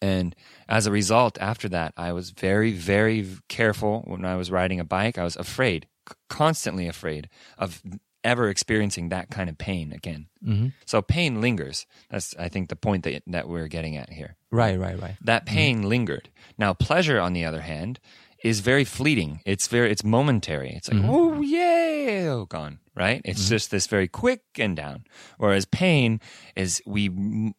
And 0.01 0.35
as 0.69 0.87
a 0.87 0.93
result, 0.93 1.39
after 1.41 1.69
that, 1.71 1.93
I 1.97 2.13
was 2.13 2.31
very, 2.31 2.73
very 2.73 3.27
careful 3.49 4.03
when 4.07 4.25
I 4.25 4.37
was 4.37 4.51
riding 4.51 4.81
a 4.81 4.85
bike. 4.85 5.19
I 5.19 5.25
was 5.25 5.37
afraid, 5.37 5.87
constantly 6.29 6.89
afraid 6.89 7.29
of 7.59 7.83
ever 8.25 8.49
experiencing 8.49 9.09
that 9.11 9.31
kind 9.31 9.49
of 9.49 9.57
pain 9.57 9.93
again. 9.93 10.27
Mm-hmm. 10.45 10.69
So 10.85 11.01
pain 11.01 11.41
lingers. 11.41 11.87
That's, 12.11 12.35
I 12.37 12.49
think, 12.49 12.69
the 12.69 12.77
point 12.77 13.05
that, 13.05 13.23
that 13.29 13.49
we're 13.49 13.69
getting 13.69 13.97
at 13.97 14.11
here. 14.11 14.37
right, 14.51 14.79
right, 14.79 15.01
right. 15.01 15.17
That 15.23 15.47
pain 15.47 15.89
lingered. 15.89 16.29
Now, 16.59 16.75
pleasure, 16.75 17.21
on 17.21 17.35
the 17.35 17.45
other 17.45 17.61
hand, 17.61 18.01
is 18.47 18.61
very 18.61 18.85
fleeting. 18.85 19.41
It's 19.45 19.67
very, 19.67 19.91
it's 19.91 20.05
momentary. 20.05 20.71
It's 20.71 20.89
like, 20.91 21.03
oh 21.05 21.41
yeah, 21.41 22.29
oh, 22.31 22.47
gone. 22.49 22.79
Right? 22.95 23.21
It's 23.27 23.43
mm-hmm. 23.43 23.51
just 23.51 23.71
this 23.71 23.87
very 23.89 24.09
quick 24.09 24.41
and 24.59 24.75
down. 24.75 25.05
Whereas 25.37 25.67
pain 25.67 26.19
is 26.55 26.81
we 26.87 27.11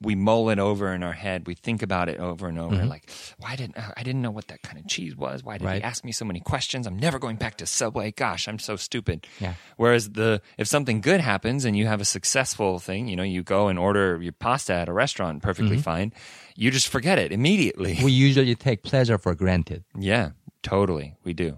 we 0.01 0.15
mull 0.15 0.49
it 0.49 0.57
over 0.57 0.91
in 0.93 1.03
our 1.03 1.13
head. 1.13 1.45
We 1.45 1.53
think 1.53 1.83
about 1.83 2.09
it 2.09 2.19
over 2.19 2.47
and 2.47 2.57
over. 2.57 2.77
Mm-hmm. 2.77 2.87
Like, 2.87 3.11
why 3.37 3.55
didn't 3.55 3.77
I 3.77 3.93
I 3.97 4.01
didn't 4.01 4.23
know 4.23 4.31
what 4.31 4.47
that 4.47 4.63
kind 4.63 4.79
of 4.79 4.87
cheese 4.87 5.15
was? 5.15 5.43
Why 5.43 5.59
did 5.59 5.69
he 5.69 5.83
ask 5.83 6.03
me 6.03 6.11
so 6.11 6.25
many 6.25 6.39
questions? 6.39 6.87
I'm 6.87 6.97
never 6.97 7.19
going 7.19 7.35
back 7.35 7.57
to 7.57 7.67
Subway. 7.67 8.11
Gosh, 8.13 8.47
I'm 8.47 8.57
so 8.57 8.77
stupid. 8.77 9.27
Yeah. 9.39 9.53
Whereas 9.75 10.13
the 10.13 10.41
if 10.57 10.67
something 10.67 11.01
good 11.01 11.21
happens 11.21 11.65
and 11.65 11.77
you 11.77 11.85
have 11.85 12.01
a 12.01 12.05
successful 12.05 12.79
thing, 12.79 13.07
you 13.07 13.15
know, 13.15 13.21
you 13.21 13.43
go 13.43 13.67
and 13.67 13.77
order 13.77 14.19
your 14.19 14.33
pasta 14.33 14.73
at 14.73 14.89
a 14.89 14.93
restaurant 14.93 15.43
perfectly 15.43 15.77
fine, 15.77 16.13
you 16.55 16.71
just 16.71 16.87
forget 16.87 17.19
it 17.19 17.31
immediately. 17.31 17.99
We 18.03 18.11
usually 18.11 18.55
take 18.55 18.81
pleasure 18.81 19.19
for 19.19 19.35
granted. 19.35 19.83
Yeah, 19.99 20.31
totally. 20.69 21.15
We 21.23 21.33
do. 21.33 21.49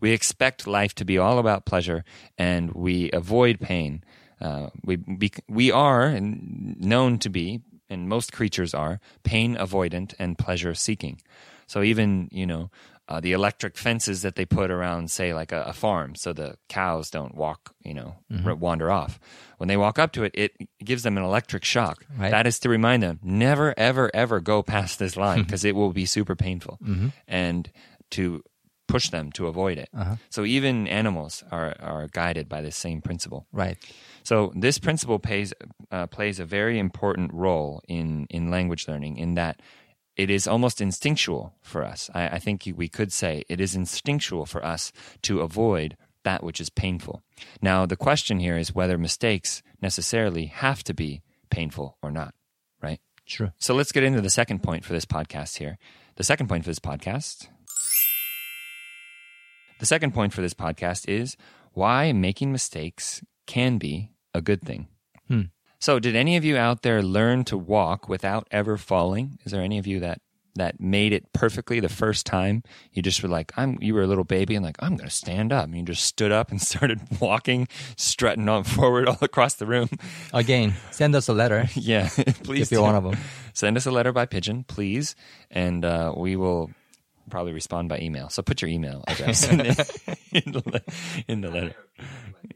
We 0.00 0.10
expect 0.12 0.66
life 0.66 0.94
to 0.96 1.04
be 1.04 1.18
all 1.18 1.38
about 1.38 1.66
pleasure, 1.66 2.02
and 2.38 2.72
we 2.72 3.10
avoid 3.12 3.60
pain. 3.60 4.02
Uh, 4.40 4.68
we 4.84 4.96
be, 4.96 5.30
we 5.48 5.70
are 5.72 6.18
known 6.20 7.18
to 7.18 7.28
be, 7.30 7.60
and 7.88 8.08
most 8.08 8.32
creatures 8.32 8.74
are, 8.74 9.00
pain 9.22 9.56
avoidant 9.56 10.14
and 10.18 10.36
pleasure 10.38 10.74
seeking. 10.74 11.20
So 11.66 11.82
even 11.82 12.28
you 12.32 12.46
know 12.46 12.70
uh, 13.08 13.20
the 13.20 13.32
electric 13.32 13.76
fences 13.76 14.22
that 14.22 14.34
they 14.36 14.44
put 14.46 14.70
around, 14.70 15.10
say, 15.10 15.32
like 15.34 15.52
a, 15.52 15.62
a 15.62 15.72
farm, 15.72 16.14
so 16.16 16.32
the 16.32 16.56
cows 16.68 17.10
don't 17.10 17.34
walk, 17.34 17.74
you 17.84 17.94
know, 17.94 18.16
Mm-hmm. 18.32 18.48
r- 18.48 18.54
wander 18.56 18.90
off. 18.90 19.20
When 19.58 19.68
they 19.68 19.76
walk 19.76 19.98
up 19.98 20.10
to 20.12 20.24
it, 20.24 20.32
it 20.34 20.52
gives 20.84 21.02
them 21.04 21.16
an 21.16 21.22
electric 21.24 21.64
shock. 21.64 22.04
Right. 22.18 22.30
That 22.32 22.46
is 22.46 22.58
to 22.60 22.68
remind 22.68 23.02
them 23.02 23.20
never, 23.22 23.72
ever, 23.78 24.10
ever 24.14 24.40
go 24.40 24.62
past 24.62 24.98
this 24.98 25.16
line 25.16 25.42
because 25.44 25.64
it 25.64 25.74
will 25.76 25.92
be 25.92 26.06
super 26.06 26.34
painful, 26.34 26.78
Mm-hmm. 26.82 27.08
and 27.28 27.70
to 28.10 28.42
push 28.86 29.10
them 29.10 29.32
to 29.32 29.46
avoid 29.46 29.78
it. 29.78 29.88
Uh-huh. 29.96 30.16
So 30.30 30.44
even 30.44 30.86
animals 30.88 31.44
are 31.50 31.74
are 31.80 32.08
guided 32.08 32.48
by 32.48 32.60
this 32.62 32.76
same 32.76 33.00
principle. 33.00 33.46
Right. 33.52 33.78
So 34.22 34.52
this 34.54 34.78
principle 34.78 35.18
plays 35.18 35.52
uh, 35.90 36.06
plays 36.06 36.40
a 36.40 36.44
very 36.44 36.78
important 36.78 37.32
role 37.32 37.82
in 37.88 38.26
in 38.30 38.50
language 38.50 38.88
learning 38.88 39.16
in 39.18 39.34
that 39.34 39.60
it 40.16 40.30
is 40.30 40.46
almost 40.46 40.80
instinctual 40.80 41.54
for 41.62 41.84
us. 41.84 42.10
I, 42.14 42.28
I 42.28 42.38
think 42.38 42.68
we 42.76 42.88
could 42.88 43.12
say 43.12 43.44
it 43.48 43.60
is 43.60 43.74
instinctual 43.74 44.46
for 44.46 44.64
us 44.64 44.92
to 45.22 45.40
avoid 45.40 45.96
that 46.24 46.42
which 46.42 46.60
is 46.60 46.70
painful. 46.70 47.22
Now 47.62 47.86
the 47.86 47.96
question 47.96 48.40
here 48.40 48.56
is 48.56 48.74
whether 48.74 48.98
mistakes 48.98 49.62
necessarily 49.80 50.46
have 50.46 50.82
to 50.84 50.94
be 50.94 51.22
painful 51.50 51.98
or 52.02 52.10
not, 52.10 52.34
right? 52.82 53.00
True. 53.26 53.52
So 53.58 53.74
let's 53.74 53.92
get 53.92 54.04
into 54.04 54.20
the 54.20 54.30
second 54.30 54.62
point 54.62 54.84
for 54.84 54.92
this 54.92 55.04
podcast 55.04 55.58
here. 55.58 55.78
The 56.16 56.24
second 56.24 56.48
point 56.48 56.64
for 56.64 56.70
this 56.70 56.78
podcast. 56.78 57.48
The 59.78 59.86
second 59.86 60.14
point 60.14 60.32
for 60.32 60.40
this 60.40 60.54
podcast 60.54 61.08
is 61.08 61.36
why 61.72 62.12
making 62.12 62.52
mistakes 62.52 63.22
can 63.46 63.78
be 63.78 64.10
a 64.32 64.40
good 64.40 64.62
thing. 64.62 64.88
Hmm. 65.28 65.42
So, 65.78 65.98
did 65.98 66.16
any 66.16 66.36
of 66.36 66.44
you 66.44 66.56
out 66.56 66.82
there 66.82 67.02
learn 67.02 67.44
to 67.44 67.58
walk 67.58 68.08
without 68.08 68.48
ever 68.50 68.76
falling? 68.76 69.38
Is 69.44 69.52
there 69.52 69.62
any 69.62 69.78
of 69.78 69.86
you 69.86 70.00
that 70.00 70.20
that 70.54 70.80
made 70.80 71.12
it 71.12 71.30
perfectly 71.34 71.80
the 71.80 71.88
first 71.90 72.24
time? 72.24 72.62
You 72.92 73.02
just 73.02 73.22
were 73.22 73.28
like, 73.28 73.52
I'm. 73.58 73.78
You 73.82 73.94
were 73.94 74.02
a 74.02 74.06
little 74.06 74.24
baby 74.24 74.54
and 74.54 74.64
like, 74.64 74.76
I'm 74.80 74.96
going 74.96 75.08
to 75.08 75.14
stand 75.14 75.52
up. 75.52 75.64
And 75.66 75.76
you 75.76 75.82
just 75.82 76.04
stood 76.04 76.32
up 76.32 76.50
and 76.50 76.60
started 76.72 77.00
walking, 77.20 77.68
strutting 77.96 78.48
on 78.48 78.64
forward 78.64 79.06
all 79.06 79.18
across 79.20 79.54
the 79.54 79.66
room. 79.66 79.90
Again, 80.32 80.74
send 80.90 81.14
us 81.14 81.28
a 81.28 81.34
letter 81.34 81.68
yeah, 81.74 82.08
please. 82.42 82.62
if 82.62 82.72
you're 82.72 82.80
do. 82.80 82.82
one 82.82 82.94
of 82.94 83.04
them. 83.04 83.18
Send 83.52 83.76
us 83.76 83.84
a 83.84 83.90
letter 83.90 84.12
by 84.12 84.24
pigeon, 84.24 84.64
please, 84.64 85.14
and 85.50 85.84
uh, 85.84 86.14
we 86.16 86.36
will 86.36 86.70
probably 87.30 87.52
respond 87.52 87.88
by 87.88 87.98
email. 88.00 88.28
So 88.28 88.42
put 88.42 88.62
your 88.62 88.70
email 88.70 89.04
address 89.08 89.48
in, 89.48 89.58
the, 89.58 90.18
in, 90.32 90.52
the, 90.52 90.82
in 91.28 91.40
the 91.40 91.50
letter. 91.50 91.76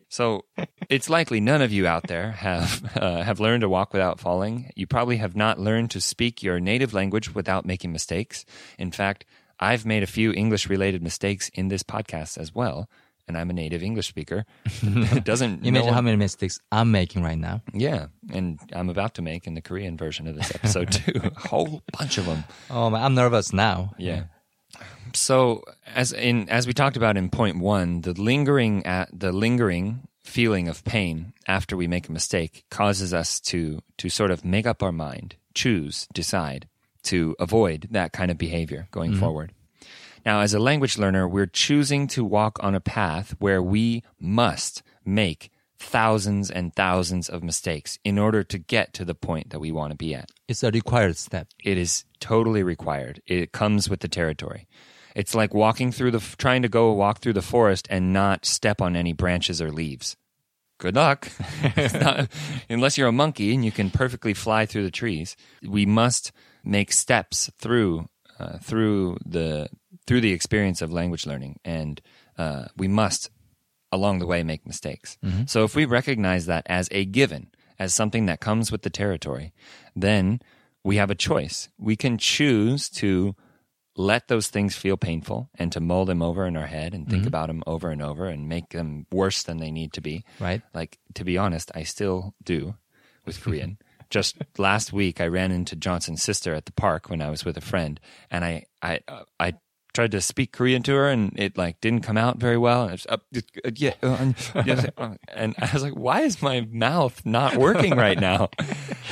So 0.08 0.44
it's 0.88 1.08
likely 1.08 1.40
none 1.40 1.62
of 1.62 1.72
you 1.72 1.86
out 1.86 2.08
there 2.08 2.32
have 2.32 2.96
uh, 2.96 3.22
have 3.22 3.38
learned 3.40 3.60
to 3.62 3.68
walk 3.68 3.92
without 3.92 4.18
falling. 4.18 4.72
You 4.74 4.86
probably 4.86 5.18
have 5.18 5.36
not 5.36 5.58
learned 5.58 5.90
to 5.92 6.00
speak 6.00 6.42
your 6.42 6.58
native 6.60 6.92
language 6.92 7.34
without 7.34 7.64
making 7.64 7.92
mistakes. 7.92 8.44
In 8.78 8.90
fact, 8.90 9.24
I've 9.60 9.86
made 9.86 10.02
a 10.02 10.06
few 10.08 10.32
English 10.32 10.68
related 10.68 11.02
mistakes 11.02 11.48
in 11.54 11.68
this 11.68 11.82
podcast 11.84 12.38
as 12.38 12.52
well, 12.54 12.88
and 13.28 13.38
I'm 13.38 13.50
a 13.50 13.52
native 13.52 13.82
English 13.84 14.08
speaker. 14.08 14.46
It 14.82 15.24
doesn't 15.24 15.64
Imagine 15.64 15.94
how 15.94 16.00
many 16.00 16.16
mistakes 16.16 16.58
I'm 16.72 16.90
making 16.90 17.22
right 17.22 17.38
now. 17.38 17.62
yeah, 17.72 18.06
and 18.32 18.58
I'm 18.72 18.88
about 18.88 19.14
to 19.14 19.22
make 19.22 19.46
in 19.46 19.54
the 19.54 19.62
Korean 19.62 19.96
version 19.96 20.26
of 20.26 20.34
this 20.34 20.52
episode 20.54 20.90
too. 20.92 21.20
a 21.36 21.48
whole 21.48 21.82
bunch 21.96 22.18
of 22.18 22.26
them. 22.26 22.44
Oh, 22.68 22.90
man, 22.90 23.02
I'm 23.02 23.14
nervous 23.14 23.52
now. 23.52 23.92
Yeah. 23.98 24.24
So 25.12 25.64
as 25.94 26.12
in 26.12 26.48
as 26.48 26.66
we 26.66 26.72
talked 26.72 26.96
about 26.96 27.16
in 27.16 27.30
point 27.30 27.58
one, 27.58 28.02
the 28.02 28.12
lingering 28.12 28.86
at 28.86 29.08
the 29.12 29.32
lingering 29.32 30.08
feeling 30.22 30.68
of 30.68 30.84
pain 30.84 31.32
after 31.46 31.76
we 31.76 31.86
make 31.86 32.08
a 32.08 32.12
mistake 32.12 32.64
causes 32.70 33.12
us 33.12 33.40
to 33.40 33.82
to 33.98 34.08
sort 34.08 34.30
of 34.30 34.44
make 34.44 34.66
up 34.66 34.82
our 34.82 34.92
mind, 34.92 35.36
choose, 35.54 36.06
decide 36.12 36.68
to 37.02 37.34
avoid 37.38 37.88
that 37.90 38.12
kind 38.12 38.30
of 38.30 38.38
behavior 38.38 38.86
going 38.90 39.12
mm-hmm. 39.12 39.20
forward. 39.20 39.52
Now, 40.24 40.40
as 40.40 40.52
a 40.52 40.58
language 40.58 40.98
learner, 40.98 41.26
we're 41.26 41.46
choosing 41.46 42.06
to 42.08 42.24
walk 42.24 42.62
on 42.62 42.74
a 42.74 42.80
path 42.80 43.34
where 43.38 43.62
we 43.62 44.02
must 44.20 44.82
make 45.04 45.50
thousands 45.80 46.50
and 46.50 46.74
thousands 46.74 47.28
of 47.28 47.42
mistakes 47.42 47.98
in 48.04 48.18
order 48.18 48.44
to 48.44 48.58
get 48.58 48.92
to 48.94 49.04
the 49.04 49.14
point 49.14 49.50
that 49.50 49.60
we 49.60 49.72
want 49.72 49.90
to 49.90 49.96
be 49.96 50.14
at. 50.14 50.30
It's 50.46 50.62
a 50.62 50.70
required 50.70 51.16
step. 51.16 51.48
It 51.64 51.78
is 51.78 52.04
totally 52.20 52.62
required. 52.62 53.22
It 53.26 53.52
comes 53.52 53.88
with 53.88 54.00
the 54.00 54.08
territory. 54.08 54.68
It's 55.16 55.34
like 55.34 55.54
walking 55.54 55.90
through 55.90 56.12
the 56.12 56.20
trying 56.38 56.62
to 56.62 56.68
go 56.68 56.92
walk 56.92 57.18
through 57.18 57.32
the 57.32 57.42
forest 57.42 57.88
and 57.90 58.12
not 58.12 58.44
step 58.44 58.80
on 58.80 58.94
any 58.94 59.12
branches 59.12 59.60
or 59.60 59.72
leaves. 59.72 60.16
Good 60.78 60.94
luck. 60.94 61.28
Not- 61.76 62.30
unless 62.70 62.96
you're 62.96 63.08
a 63.08 63.12
monkey 63.12 63.52
and 63.52 63.64
you 63.64 63.72
can 63.72 63.90
perfectly 63.90 64.32
fly 64.34 64.66
through 64.66 64.84
the 64.84 64.90
trees. 64.90 65.36
We 65.62 65.84
must 65.84 66.30
make 66.64 66.92
steps 66.92 67.50
through 67.58 68.08
uh, 68.38 68.58
through 68.58 69.18
the 69.26 69.68
through 70.06 70.20
the 70.22 70.32
experience 70.32 70.80
of 70.80 70.92
language 70.92 71.26
learning, 71.26 71.60
and 71.64 72.00
uh, 72.38 72.66
we 72.76 72.88
must 72.88 73.30
along 73.92 74.18
the 74.18 74.26
way 74.26 74.42
make 74.42 74.66
mistakes. 74.66 75.18
So 75.46 75.64
if 75.64 75.74
we 75.74 75.84
recognize 75.84 76.46
that 76.46 76.66
as 76.66 76.88
a 76.90 77.04
given, 77.04 77.50
as 77.78 77.94
something 77.94 78.26
that 78.26 78.40
comes 78.40 78.70
with 78.70 78.82
the 78.82 78.90
territory, 78.90 79.52
then 79.96 80.40
we 80.84 80.96
have 80.96 81.10
a 81.10 81.14
choice. 81.14 81.68
We 81.78 81.96
can 81.96 82.18
choose 82.18 82.88
to 82.90 83.34
let 83.96 84.28
those 84.28 84.48
things 84.48 84.76
feel 84.76 84.96
painful 84.96 85.50
and 85.58 85.72
to 85.72 85.80
mull 85.80 86.04
them 86.04 86.22
over 86.22 86.46
in 86.46 86.56
our 86.56 86.66
head 86.66 86.94
and 86.94 87.08
think 87.08 87.26
about 87.26 87.48
them 87.48 87.62
over 87.66 87.90
and 87.90 88.00
over 88.00 88.26
and 88.26 88.48
make 88.48 88.70
them 88.70 89.06
worse 89.10 89.42
than 89.42 89.58
they 89.58 89.70
need 89.70 89.92
to 89.94 90.00
be. 90.00 90.24
Right. 90.38 90.62
Like, 90.72 90.98
to 91.14 91.24
be 91.24 91.36
honest, 91.36 91.70
I 91.74 91.82
still 91.82 92.34
do 92.42 92.76
with 93.26 93.40
Korean. 93.42 93.78
Just 94.08 94.38
last 94.58 94.92
week, 94.92 95.20
I 95.20 95.26
ran 95.26 95.52
into 95.52 95.76
Johnson's 95.76 96.22
sister 96.22 96.54
at 96.54 96.66
the 96.66 96.72
park 96.72 97.10
when 97.10 97.20
I 97.20 97.30
was 97.30 97.44
with 97.44 97.56
a 97.56 97.60
friend, 97.60 98.00
and 98.30 98.44
I, 98.44 98.64
I, 98.82 99.00
uh, 99.06 99.24
I 99.38 99.54
tried 99.92 100.10
to 100.12 100.20
speak 100.20 100.52
Korean 100.52 100.82
to 100.84 100.92
her, 100.94 101.08
and 101.08 101.32
it 101.38 101.56
like 101.58 101.80
didn't 101.80 102.02
come 102.02 102.16
out 102.16 102.38
very 102.38 102.56
well. 102.56 102.82
And, 102.82 102.90
I 102.90 102.92
was, 102.92 103.06
uh, 103.06 103.16
uh, 103.64 103.70
yeah, 103.74 103.94
uh, 104.02 104.16
and- 104.20 104.90
uh, 104.98 105.14
and 105.34 105.54
I 105.58 105.70
was 105.72 105.82
like, 105.82 105.94
"Why 105.94 106.20
is 106.22 106.40
my 106.42 106.66
mouth 106.70 107.20
not 107.24 107.56
working 107.56 107.96
right 107.96 108.18
now?" 108.20 108.48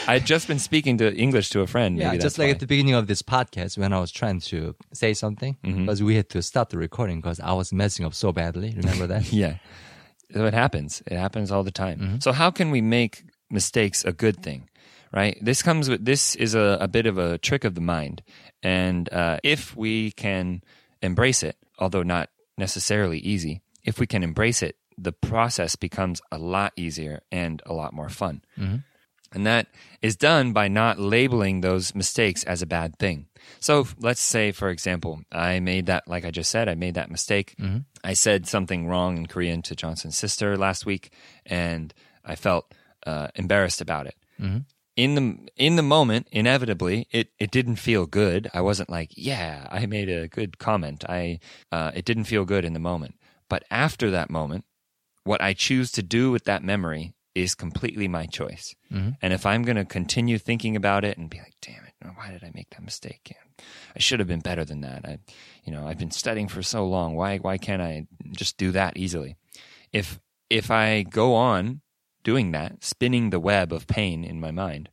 I 0.07 0.15
had 0.15 0.27
just 0.27 0.47
been 0.49 0.59
speaking 0.59 0.99
to 0.99 1.15
English 1.15 1.51
to 1.51 1.61
a 1.61 1.67
friend. 1.67 1.99
Yeah, 1.99 2.17
just 2.17 2.39
like 2.39 2.47
why. 2.47 2.51
at 2.53 2.61
the 2.61 2.67
beginning 2.67 2.95
of 2.95 3.07
this 3.07 3.23
podcast 3.23 3.77
when 3.79 3.93
I 3.93 4.01
was 4.01 4.13
trying 4.13 4.41
to 4.41 4.75
say 4.93 5.15
something, 5.15 5.57
Mm-hmm. 5.65 5.81
because 5.87 6.03
we 6.03 6.17
had 6.17 6.29
to 6.31 6.43
stop 6.43 6.71
the 6.71 6.79
recording 6.79 7.21
because 7.21 7.41
I 7.41 7.53
was 7.53 7.73
messing 7.73 8.05
up 8.07 8.15
so 8.15 8.33
badly. 8.33 8.75
Remember 8.77 9.07
that? 9.07 9.33
Yeah. 9.33 9.57
So 10.35 10.45
it 10.45 10.53
happens. 10.55 11.03
It 11.07 11.17
happens 11.17 11.51
all 11.51 11.63
the 11.65 11.71
time. 11.71 11.99
Mm-hmm. 11.99 12.19
So 12.21 12.33
how 12.33 12.51
can 12.51 12.71
we 12.71 12.81
make 12.83 13.25
mistakes 13.51 14.05
a 14.05 14.13
good 14.13 14.43
thing? 14.43 14.68
Right? 15.13 15.39
This 15.41 15.63
comes 15.63 15.89
with 15.89 16.05
this 16.05 16.35
is 16.37 16.55
a, 16.55 16.79
a 16.81 16.89
bit 16.89 17.07
of 17.07 17.17
a 17.19 17.39
trick 17.39 17.65
of 17.65 17.75
the 17.75 17.81
mind. 17.81 18.23
And 18.63 19.11
uh, 19.13 19.39
if 19.43 19.77
we 19.77 20.13
can 20.13 20.63
embrace 21.01 21.43
it, 21.43 21.57
although 21.79 22.03
not 22.03 22.29
necessarily 22.59 23.19
easy, 23.19 23.63
if 23.85 23.99
we 23.99 24.07
can 24.07 24.23
embrace 24.23 24.63
it, 24.63 24.77
the 24.99 25.13
process 25.13 25.77
becomes 25.77 26.21
a 26.33 26.39
lot 26.39 26.73
easier 26.77 27.23
and 27.31 27.63
a 27.65 27.73
lot 27.73 27.93
more 27.93 28.09
fun. 28.09 28.43
And 29.33 29.47
that 29.47 29.69
is 30.03 30.17
done 30.17 30.53
by 30.53 30.69
not 30.69 30.99
labeling 30.99 31.61
those 31.61 31.95
mistakes 31.95 32.45
as 32.45 32.63
a 32.63 32.67
bad 32.67 32.99
thing. 32.99 33.27
So 33.61 33.87
let's 34.01 34.23
say, 34.23 34.53
for 34.53 34.71
example, 34.71 35.21
I 35.31 35.61
made 35.61 35.87
that, 35.87 36.09
like 36.09 36.25
I 36.25 36.31
just 36.31 36.51
said, 36.51 36.69
I 36.69 36.75
made 36.75 36.95
that 36.95 37.11
mistake. 37.11 37.55
I 38.03 38.15
said 38.15 38.47
something 38.47 38.87
wrong 38.89 39.19
in 39.19 39.27
Korean 39.27 39.61
to 39.63 39.77
Johnson's 39.77 40.17
sister 40.17 40.57
last 40.57 40.87
week, 40.87 41.13
and 41.45 41.93
I 42.25 42.37
felt 42.37 42.73
uh, 43.07 43.29
embarrassed 43.37 43.81
about 43.81 44.07
it. 44.07 44.17
In 44.99 45.15
the 45.15 45.49
in 45.57 45.77
the 45.77 45.83
moment, 45.85 46.27
inevitably, 46.33 47.07
it, 47.13 47.29
it 47.39 47.53
didn't 47.53 47.77
feel 47.77 48.05
good. 48.05 48.51
I 48.53 48.61
wasn't 48.61 48.91
like, 48.91 49.13
yeah, 49.17 49.69
I 49.71 49.87
made 49.87 50.09
a 50.09 50.27
good 50.27 50.59
comment. 50.59 51.05
I 51.09 51.39
uh, 51.71 51.93
it 51.95 52.05
didn't 52.05 52.25
feel 52.25 52.45
good 52.45 52.65
in 52.65 52.73
the 52.73 52.81
moment. 52.81 53.15
But 53.49 53.63
after 53.71 54.11
that 54.11 54.29
moment, 54.29 54.65
what 55.23 55.41
I 55.41 55.53
choose 55.53 55.93
to 55.93 56.03
do 56.03 56.33
with 56.33 56.45
that 56.45 56.65
memory 56.65 57.15
is 57.33 57.55
completely 57.55 58.09
my 58.09 58.27
choice. 58.27 58.75
And 59.23 59.33
if 59.33 59.47
I'm 59.47 59.63
going 59.63 59.77
to 59.77 59.85
continue 59.85 60.37
thinking 60.37 60.75
about 60.75 61.05
it 61.05 61.17
and 61.17 61.31
be 61.31 61.39
like, 61.39 61.55
damn 61.63 61.85
it, 61.85 61.95
why 62.17 62.33
did 62.33 62.43
I 62.43 62.51
make 62.53 62.71
that 62.71 62.83
mistake? 62.83 63.33
I 63.95 64.01
should 64.01 64.19
have 64.19 64.27
been 64.27 64.41
better 64.41 64.65
than 64.65 64.81
that. 64.81 65.05
I, 65.05 65.19
you 65.63 65.73
know, 65.73 65.87
I've 65.87 65.99
been 65.99 66.11
studying 66.11 66.49
for 66.49 66.63
so 66.63 66.85
long. 66.89 67.15
Why, 67.15 67.39
why 67.39 67.57
can't 67.57 67.83
I 67.83 68.09
just 68.33 68.57
do 68.59 68.73
that 68.73 68.97
easily? 68.97 69.37
If, 69.93 70.19
if 70.51 70.73
I 70.73 71.03
go 71.05 71.35
on 71.35 71.83
doing 72.29 72.53
that, 72.53 72.85
spinning 72.85 73.31
the 73.31 73.41
web 73.41 73.73
of 73.73 73.87
pain 73.87 74.23
in 74.23 74.39
my 74.39 74.51
mind, 74.51 74.91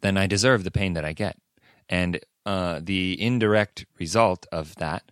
then 0.00 0.16
I 0.16 0.26
deserve 0.26 0.64
the 0.64 0.70
pain 0.70 0.94
that 0.94 1.04
I 1.04 1.12
get. 1.12 1.36
And 1.86 2.12
uh, 2.46 2.80
the 2.82 3.20
indirect 3.20 3.84
result 3.98 4.46
of 4.50 4.74
that 4.76 5.02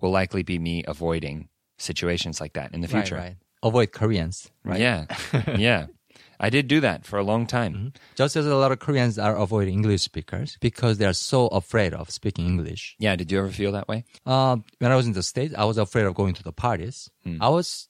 will 0.00 0.12
likely 0.12 0.44
be 0.44 0.60
me 0.60 0.84
avoiding 0.86 1.48
situations 1.76 2.40
like 2.40 2.52
that 2.52 2.72
in 2.72 2.82
the 2.82 2.86
future. 2.86 3.16
Right, 3.16 3.34
right. 3.34 3.36
Avoid 3.64 3.90
Koreans. 3.90 4.48
Right. 4.62 4.78
Yeah. 4.78 5.06
yeah. 5.56 5.86
I 6.38 6.50
did 6.50 6.68
do 6.68 6.78
that 6.86 7.04
for 7.04 7.18
a 7.18 7.24
long 7.24 7.48
time. 7.48 7.92
Just 8.14 8.36
as 8.36 8.46
a 8.46 8.54
lot 8.54 8.70
of 8.70 8.78
Koreans 8.78 9.18
are 9.18 9.36
avoiding 9.36 9.74
English 9.74 10.02
speakers 10.02 10.56
because 10.60 10.98
they 10.98 11.06
are 11.06 11.18
so 11.32 11.48
afraid 11.48 11.94
of 11.94 12.10
speaking 12.10 12.46
English. 12.46 12.94
Yeah. 13.00 13.16
Did 13.16 13.32
you 13.32 13.40
ever 13.40 13.50
feel 13.50 13.72
that 13.72 13.88
way? 13.88 14.04
Uh, 14.24 14.58
when 14.78 14.92
I 14.92 14.94
was 14.94 15.08
in 15.08 15.14
the 15.14 15.24
States, 15.24 15.52
I 15.58 15.64
was 15.64 15.78
afraid 15.78 16.06
of 16.06 16.14
going 16.14 16.34
to 16.34 16.44
the 16.44 16.52
parties. 16.52 17.10
I 17.40 17.48
was 17.48 17.88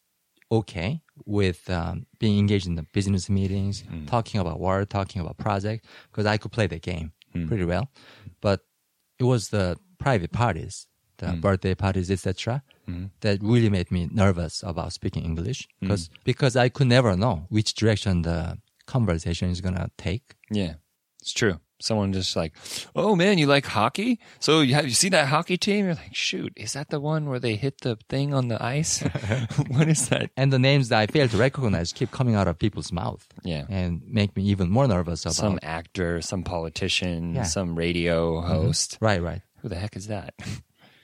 okay 0.50 1.03
with 1.26 1.68
um, 1.70 2.06
being 2.18 2.38
engaged 2.38 2.66
in 2.66 2.74
the 2.74 2.82
business 2.92 3.28
meetings, 3.30 3.84
talking 4.06 4.40
about 4.40 4.58
work, 4.60 4.88
talking 4.88 5.20
about 5.22 5.36
project, 5.38 5.86
because 6.10 6.26
I 6.26 6.36
could 6.38 6.52
play 6.52 6.66
the 6.66 6.78
game 6.78 7.12
pretty 7.48 7.64
well. 7.64 7.88
But 8.40 8.60
it 9.18 9.24
was 9.24 9.48
the 9.50 9.76
private 9.98 10.32
parties 10.32 10.86
the 11.18 11.26
Mm. 11.26 11.40
birthday 11.40 11.74
parties, 11.76 12.10
etc. 12.10 12.62
Mm-hmm. 12.88 13.06
That 13.20 13.38
really 13.40 13.70
made 13.70 13.90
me 13.92 14.08
nervous 14.10 14.64
about 14.64 14.92
speaking 14.92 15.24
English 15.24 15.68
because 15.80 16.10
because 16.24 16.56
I 16.56 16.68
could 16.68 16.88
never 16.88 17.16
know 17.16 17.46
which 17.50 17.74
direction 17.74 18.22
the 18.22 18.58
conversation 18.86 19.48
is 19.50 19.60
gonna 19.60 19.90
take. 19.96 20.34
Yeah, 20.50 20.74
it's 21.20 21.32
true. 21.32 21.60
Someone 21.80 22.12
just 22.12 22.36
like, 22.36 22.54
oh 22.94 23.16
man, 23.16 23.36
you 23.36 23.46
like 23.46 23.66
hockey? 23.66 24.20
So 24.38 24.60
you 24.60 24.74
have 24.74 24.84
you 24.86 24.92
seen 24.94 25.10
that 25.12 25.26
hockey 25.28 25.56
team? 25.56 25.84
You're 25.86 25.94
like, 25.96 26.14
shoot, 26.14 26.52
is 26.56 26.72
that 26.74 26.88
the 26.90 27.00
one 27.00 27.28
where 27.28 27.40
they 27.40 27.56
hit 27.56 27.80
the 27.82 27.98
thing 28.08 28.32
on 28.32 28.48
the 28.48 28.62
ice? 28.64 29.00
what 29.68 29.88
is 29.88 30.08
that? 30.08 30.30
And 30.36 30.52
the 30.52 30.58
names 30.58 30.88
that 30.90 31.00
I 31.00 31.06
fail 31.06 31.28
to 31.28 31.36
recognize 31.36 31.92
keep 31.92 32.10
coming 32.10 32.36
out 32.36 32.48
of 32.48 32.58
people's 32.58 32.92
mouth 32.92 33.26
Yeah. 33.42 33.64
and 33.68 34.02
make 34.06 34.36
me 34.36 34.44
even 34.44 34.70
more 34.70 34.86
nervous 34.88 35.22
about. 35.24 35.34
Some 35.34 35.58
actor, 35.62 36.22
some 36.22 36.42
politician, 36.44 37.34
Yeah. 37.34 37.42
some 37.42 37.74
radio 37.76 38.40
host. 38.40 38.98
right, 39.00 39.20
right. 39.22 39.42
Who 39.62 39.68
the 39.68 39.76
heck 39.76 39.96
is 39.96 40.06
that? 40.08 40.34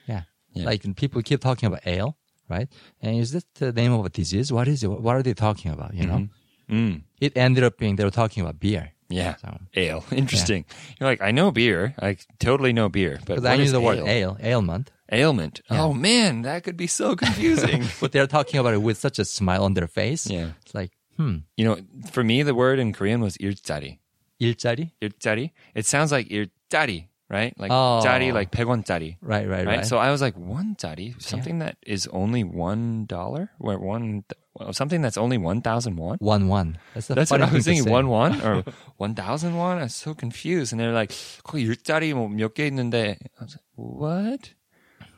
Yeah. 0.07 0.23
Yeah. 0.53 0.65
Like 0.65 0.95
people 0.95 1.21
keep 1.21 1.41
talking 1.41 1.67
about 1.67 1.85
ale, 1.85 2.17
right? 2.49 2.67
And 3.01 3.17
is 3.19 3.31
this 3.31 3.45
the 3.55 3.71
name 3.71 3.93
of 3.93 4.05
a 4.05 4.09
disease? 4.09 4.51
What 4.51 4.67
is 4.67 4.83
it? 4.83 4.87
What 4.89 5.15
are 5.15 5.23
they 5.23 5.33
talking 5.33 5.71
about? 5.71 5.93
You 5.93 6.05
know, 6.07 6.27
Mm. 6.69 7.03
it 7.19 7.35
ended 7.37 7.63
up 7.65 7.77
being 7.77 7.97
they 7.97 8.03
were 8.05 8.09
talking 8.11 8.41
about 8.41 8.57
beer. 8.59 8.93
Yeah. 9.10 9.36
So- 9.36 9.58
Ale. 9.74 10.04
Interesting. 10.10 10.64
You're 10.98 11.08
like, 11.08 11.22
I 11.22 11.30
know 11.30 11.50
beer. 11.52 11.94
I 12.00 12.16
totally 12.40 12.72
know 12.72 12.88
beer, 12.88 13.18
but 13.24 13.36
Because 13.36 13.42
what 13.44 13.52
I 13.52 13.56
knew 13.56 13.62
is 13.64 13.72
the 13.72 13.80
word 13.80 13.98
ale? 13.98 14.08
ale, 14.08 14.36
ailment. 14.42 14.90
ailment. 15.12 15.60
Oh 15.70 15.92
man, 15.94 16.42
that 16.42 16.64
could 16.64 16.76
be 16.76 16.88
so 16.88 17.14
confusing. 17.14 17.84
But 18.00 18.10
they're 18.12 18.26
talking 18.26 18.58
about 18.58 18.74
it 18.74 18.82
with 18.82 18.98
such 18.98 19.18
a 19.20 19.24
smile 19.24 19.62
on 19.64 19.74
their 19.74 19.86
face. 19.86 20.26
yeah. 20.28 20.50
It's 20.64 20.74
like, 20.74 20.90
hmm, 21.16 21.46
You 21.56 21.64
know, 21.66 21.76
for 22.10 22.24
me, 22.24 22.42
the 22.42 22.54
word 22.54 22.78
in 22.80 22.92
Korean 22.92 23.20
was 23.20 23.36
일자리. 23.38 23.98
일자리? 24.42 24.90
일자리. 25.00 25.50
It 25.74 25.86
sounds 25.86 26.10
like 26.10 26.28
일자리, 26.28 27.06
right? 27.30 27.54
Like 27.58 27.70
Oh. 27.72 28.00
자리, 28.04 28.32
like 28.32 28.50
100원짜리. 28.50 29.16
Right, 29.20 29.48
right, 29.48 29.66
Right? 29.66 29.78
right. 29.78 29.86
So 29.86 29.98
I 29.98 30.10
was 30.10 30.20
like, 30.20 30.36
one 30.36 30.76
jari, 30.78 31.14
something 31.20 31.58
that 31.60 31.76
is 31.86 32.06
only 32.12 32.44
one 32.44 33.06
dollar, 33.06 33.50
or 33.58 33.78
one, 33.78 34.24
something 34.72 35.02
that's 35.02 35.18
only 35.18 35.36
one 35.38 35.60
thousand 35.60 35.96
won. 35.96 36.18
one, 36.20 36.48
one. 36.48 36.78
That's, 36.94 37.10
a 37.10 37.14
That's 37.14 37.30
what 37.30 37.40
funny 37.40 37.50
I 37.50 37.54
was 37.54 37.64
thing 37.64 37.82
to 37.82 37.82
thinking. 37.82 37.84
say. 37.84 37.90
One 37.90 38.08
won 38.08 38.40
or 38.42 38.64
one 38.96 39.14
thousand 39.14 39.56
won. 39.56 39.78
I 39.78 39.82
was 39.90 39.94
so 39.94 40.14
confused, 40.14 40.72
and 40.72 40.80
they're 40.80 40.92
like, 40.94 41.10
거기 41.44 41.66
일자리 41.66 42.14
뭐몇개 42.14 42.66
있는데. 42.70 43.18
I 43.38 43.44
was 43.44 43.56
like, 43.58 43.64
what? 43.74 44.54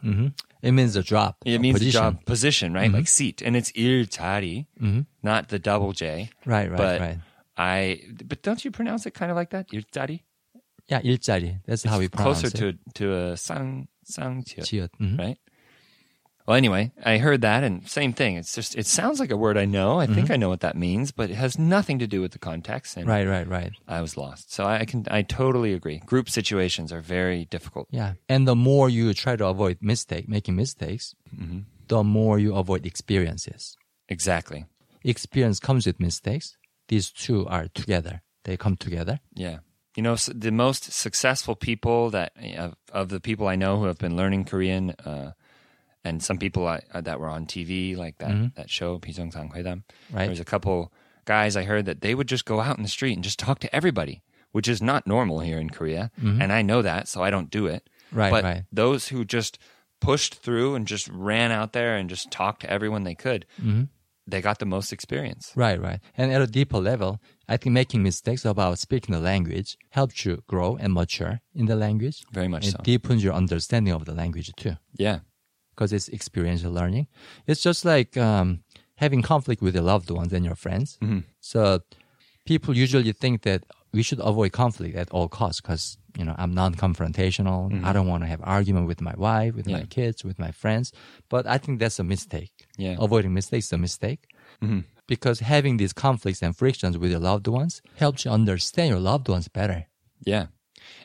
Mhm. 0.03 0.33
It 0.63 0.73
means 0.73 0.97
a 0.97 1.03
drop. 1.03 1.37
It 1.45 1.55
a 1.57 1.59
means 1.61 1.79
position. 1.79 2.01
Mm-hmm. 2.03 2.17
job 2.19 2.25
position, 2.25 2.73
right? 2.73 2.91
Like 2.91 3.07
seat, 3.07 3.43
and 3.43 3.55
it's 3.55 3.71
일자리, 3.73 4.67
not 5.23 5.49
the 5.49 5.59
double 5.59 5.93
J. 5.93 6.31
Right, 6.47 6.71
right, 6.71 6.77
but 6.77 7.01
right. 7.01 7.19
I, 7.57 8.01
but 8.27 8.43
don't 8.43 8.65
you 8.65 8.71
pronounce 8.71 9.07
it 9.07 9.15
kind 9.15 9.31
of 9.31 9.37
like 9.37 9.51
that? 9.51 9.69
일자리. 9.71 10.23
Yeah, 10.89 11.01
일자리. 11.03 11.61
That's 11.67 11.85
how 11.85 11.99
we 11.99 12.09
pronounce 12.09 12.41
Closer 12.41 12.49
it. 12.49 12.79
to 12.95 12.95
to 12.95 13.15
a 13.15 13.37
sang 13.37 13.89
상지읒. 14.11 14.65
지읒. 14.65 14.89
Mhm. 15.01 15.19
right? 15.19 15.37
Well, 16.47 16.57
anyway, 16.57 16.93
I 17.05 17.19
heard 17.19 17.43
that, 17.43 17.63
and 17.63 17.87
same 17.87 18.15
thing. 18.15 18.37
It's 18.41 18.55
just 18.55 18.73
it 18.75 18.87
sounds 18.87 19.21
like 19.21 19.31
a 19.31 19.37
word 19.37 19.59
I 19.59 19.67
know. 19.67 20.01
I 20.01 20.07
think 20.07 20.31
I 20.31 20.37
know 20.41 20.49
what 20.49 20.61
that 20.65 20.77
means, 20.81 21.13
but 21.13 21.29
it 21.29 21.37
has 21.37 21.59
nothing 21.59 21.99
to 21.99 22.07
do 22.07 22.23
with 22.23 22.33
the 22.33 22.39
context, 22.39 22.97
and 22.97 23.07
Right, 23.07 23.29
right, 23.29 23.47
right. 23.47 23.73
I 23.87 24.01
was 24.01 24.17
lost. 24.17 24.51
So 24.51 24.65
I 24.65 24.87
can 24.87 25.05
I 25.13 25.21
totally 25.21 25.75
agree. 25.75 25.99
Group 26.09 26.31
situations 26.33 26.89
are 26.91 27.03
very 27.05 27.45
difficult. 27.45 27.89
Yeah. 27.93 28.15
And 28.31 28.49
the 28.49 28.57
more 28.57 28.89
you 28.89 29.13
try 29.13 29.37
to 29.37 29.45
avoid 29.45 29.77
mistake, 29.83 30.27
making 30.27 30.57
mistakes, 30.57 31.13
Mm-hmm. 31.37 31.69
the 31.89 32.03
more 32.03 32.39
you 32.41 32.57
avoid 32.57 32.87
experiences. 32.87 33.77
Exactly. 34.09 34.65
Experience 35.05 35.61
comes 35.61 35.85
with 35.85 36.01
mistakes. 36.01 36.57
These 36.89 37.11
two 37.13 37.45
are 37.47 37.69
together. 37.69 38.23
They 38.49 38.57
come 38.57 38.77
together. 38.81 39.21
Yeah. 39.37 39.59
you 39.96 40.04
know 40.04 40.16
the 40.16 40.52
most 40.52 40.92
successful 40.92 41.56
people 41.56 42.10
that 42.12 42.34
eh, 42.40 42.56
of, 42.56 42.76
of, 42.92 43.10
the 43.10 43.20
people 43.20 43.48
I 43.48 43.56
know 43.56 43.80
who 43.80 43.86
have 43.86 43.98
been 43.98 44.16
learning 44.16 44.46
Korean, 44.46 44.92
uh, 44.92 45.34
and 46.04 46.22
some 46.22 46.38
people 46.38 46.68
I, 46.68 46.82
uh, 46.94 47.02
that 47.02 47.20
were 47.20 47.30
on 47.30 47.46
TV 47.46 47.96
like 47.96 48.18
that 48.18 48.32
mm-hmm. 48.32 48.48
that 48.56 48.70
show 48.70 49.00
Pijong 49.00 49.32
Sang 49.32 49.50
Right, 49.50 49.84
there 50.12 50.30
was 50.30 50.40
a 50.40 50.46
couple 50.46 50.92
guys 51.26 51.56
I 51.56 51.64
heard 51.64 51.86
that 51.86 52.02
they 52.02 52.16
would 52.16 52.28
just 52.28 52.46
go 52.46 52.60
out 52.60 52.78
in 52.78 52.84
the 52.84 52.90
street 52.90 53.14
and 53.14 53.24
just 53.24 53.40
talk 53.40 53.60
to 53.60 53.76
everybody, 53.76 54.24
which 54.52 54.68
is 54.68 54.82
not 54.82 55.08
normal 55.08 55.40
here 55.40 55.60
in 55.60 55.70
Korea, 55.70 56.12
mm-hmm. 56.20 56.42
and 56.42 56.52
I 56.52 56.62
know 56.62 56.82
that, 56.82 57.08
so 57.08 57.24
I 57.24 57.30
don't 57.30 57.50
do 57.50 57.68
it. 57.68 57.90
Right, 58.12 58.32
but 58.32 58.44
right. 58.44 58.64
those 58.72 59.08
who 59.08 59.26
just 59.26 59.60
pushed 60.00 60.36
through 60.36 60.76
and 60.76 60.86
just 60.86 61.08
ran 61.08 61.52
out 61.52 61.74
there 61.74 61.96
and 61.96 62.10
just 62.10 62.30
talked 62.30 62.62
to 62.62 62.70
everyone 62.70 63.04
they 63.04 63.16
could. 63.16 63.46
Mm-hmm 63.60 63.84
they 64.28 64.42
got 64.42 64.60
the 64.60 64.66
most 64.66 64.94
experience. 64.94 65.52
Right, 65.56 65.80
right. 65.80 66.00
And 66.18 66.32
at 66.32 66.42
a 66.42 66.48
deeper 66.48 66.78
level, 66.78 67.20
I 67.48 67.58
think 67.58 67.74
making 67.74 68.04
mistakes 68.04 68.46
about 68.46 68.80
speaking 68.80 69.14
the 69.14 69.22
language 69.22 69.78
helps 69.90 70.26
you 70.26 70.44
grow 70.48 70.78
and 70.78 70.94
mature 70.94 71.42
in 71.54 71.66
the 71.66 71.76
language. 71.76 72.24
Very 72.32 72.48
much 72.48 72.68
It 72.68 72.72
so. 72.72 72.80
deepens 72.84 73.24
your 73.24 73.34
understanding 73.34 73.94
of 73.94 74.06
the 74.06 74.14
language 74.14 74.52
too, 74.56 74.78
Yeah. 74.98 75.20
because 75.76 75.92
it's 75.92 76.10
experiential 76.10 76.72
learning. 76.72 77.08
It's 77.46 77.62
just 77.62 77.84
like 77.84 78.16
um, 78.18 78.64
having 78.96 79.22
conflict 79.22 79.62
with 79.62 79.76
your 79.76 79.84
loved 79.84 80.10
ones 80.10 80.32
and 80.34 80.46
your 80.46 80.56
friends. 80.56 80.98
Mm-hmm. 81.02 81.20
So 81.42 81.82
people 82.46 82.76
usually 82.78 83.12
think 83.12 83.42
that 83.42 83.64
we 83.92 84.04
should 84.04 84.20
avoid 84.22 84.52
conflict 84.54 84.96
at 84.96 85.10
all 85.12 85.28
costs 85.28 85.62
because 85.62 85.98
you 86.18 86.24
know 86.26 86.36
I'm 86.38 86.54
non-confrontational. 86.54 87.72
Mm-hmm. 87.72 87.86
I 87.86 87.94
don't 87.94 88.08
want 88.08 88.24
to 88.24 88.28
have 88.28 88.42
argument 88.44 88.88
with 88.88 89.02
my 89.02 89.14
wife, 89.18 89.54
with 89.56 89.68
my 89.68 89.84
kids, 89.86 90.24
with 90.24 90.40
my 90.40 90.52
friends. 90.52 90.92
But 91.30 91.46
I 91.46 91.58
think 91.58 91.80
that's 91.80 92.00
a 92.00 92.04
mistake. 92.04 92.54
Yeah. 92.78 92.96
Avoiding 93.00 93.34
mistakes 93.34 93.68
is 93.68 93.74
a 93.74 93.78
mistake 93.78 94.22
mm-hmm. 94.62 94.80
Because 95.08 95.40
having 95.42 95.78
these 95.78 95.94
conflicts 95.94 96.42
and 96.42 96.56
frictions 96.56 96.98
with 96.98 97.12
your 97.12 97.20
loved 97.20 97.48
ones 97.48 97.82
helps 97.96 98.26
you 98.26 98.32
understand 98.32 98.90
your 98.90 99.00
loved 99.00 99.28
ones 99.30 99.48
better. 99.48 99.88
Yeah. 100.26 100.48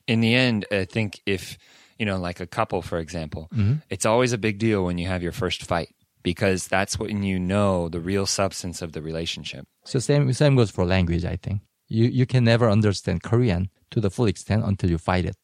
In 0.06 0.20
the 0.20 0.34
end, 0.34 0.66
I 0.70 0.84
think 0.84 1.20
if, 1.26 1.58
you 1.98 2.06
know, 2.06 2.18
like 2.18 2.40
a 2.40 2.46
couple, 2.46 2.82
for 2.82 2.98
example, 2.98 3.48
Mm-hmm. 3.54 3.74
it's 3.90 4.06
always 4.06 4.32
a 4.32 4.38
big 4.38 4.58
deal 4.58 4.84
when 4.84 4.98
you 4.98 5.08
have 5.08 5.22
your 5.22 5.32
first 5.32 5.64
fight 5.64 5.88
because 6.22 6.66
that's 6.68 6.98
when 6.98 7.22
you 7.22 7.38
know 7.38 7.88
the 7.88 8.00
real 8.00 8.26
substance 8.26 8.82
of 8.82 8.92
the 8.92 9.02
relationship. 9.02 9.66
So 9.84 9.98
same 9.98 10.32
same 10.32 10.56
goes 10.56 10.70
for 10.70 10.84
language. 10.84 11.24
I 11.24 11.36
think 11.36 11.60
you 11.88 12.06
you 12.06 12.26
can 12.26 12.44
never 12.44 12.68
understand 12.70 13.22
Korean 13.22 13.70
to 13.90 14.00
the 14.00 14.10
full 14.10 14.26
extent 14.26 14.64
until 14.64 14.90
you 14.90 14.98
fight 14.98 15.24
it. 15.24 15.36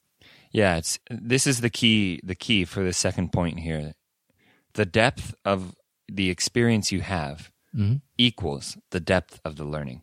Yeah, 0.50 0.76
it's 0.76 0.98
this 1.10 1.46
is 1.46 1.60
the 1.60 1.70
key 1.70 2.20
the 2.22 2.34
key 2.34 2.64
for 2.64 2.82
the 2.84 2.92
second 2.92 3.32
point 3.32 3.60
here. 3.60 3.94
The 4.74 4.84
depth 4.86 5.34
of 5.44 5.74
the 6.12 6.28
experience 6.30 6.92
you 6.92 7.00
have 7.02 7.50
Mm-hmm. 7.75 8.01
equals 8.17 8.77
the 8.89 8.99
depth 8.99 9.39
of 9.45 9.55
the 9.55 9.63
learning. 9.63 10.01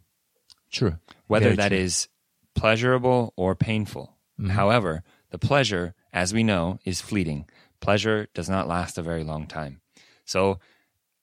True. 0.71 0.99
whether 1.27 1.47
Very 1.47 1.57
that 1.57 1.69
true. 1.69 1.79
Mm-hmm. 1.79 1.87
is 1.87 2.09
pleasurable 2.55 3.33
or 3.37 3.55
painful. 3.55 4.15
However, 4.49 5.03
the 5.31 5.39
pleasure, 5.39 5.95
as 6.13 6.35
we 6.35 6.45
know, 6.45 6.79
is 6.85 7.01
fleeting. 7.01 7.49
Pleasure 7.81 8.29
does 8.35 8.49
not 8.49 8.69
last 8.69 8.99
a 8.99 9.03
very 9.03 9.25
long 9.25 9.47
time. 9.47 9.81
So, 10.27 10.61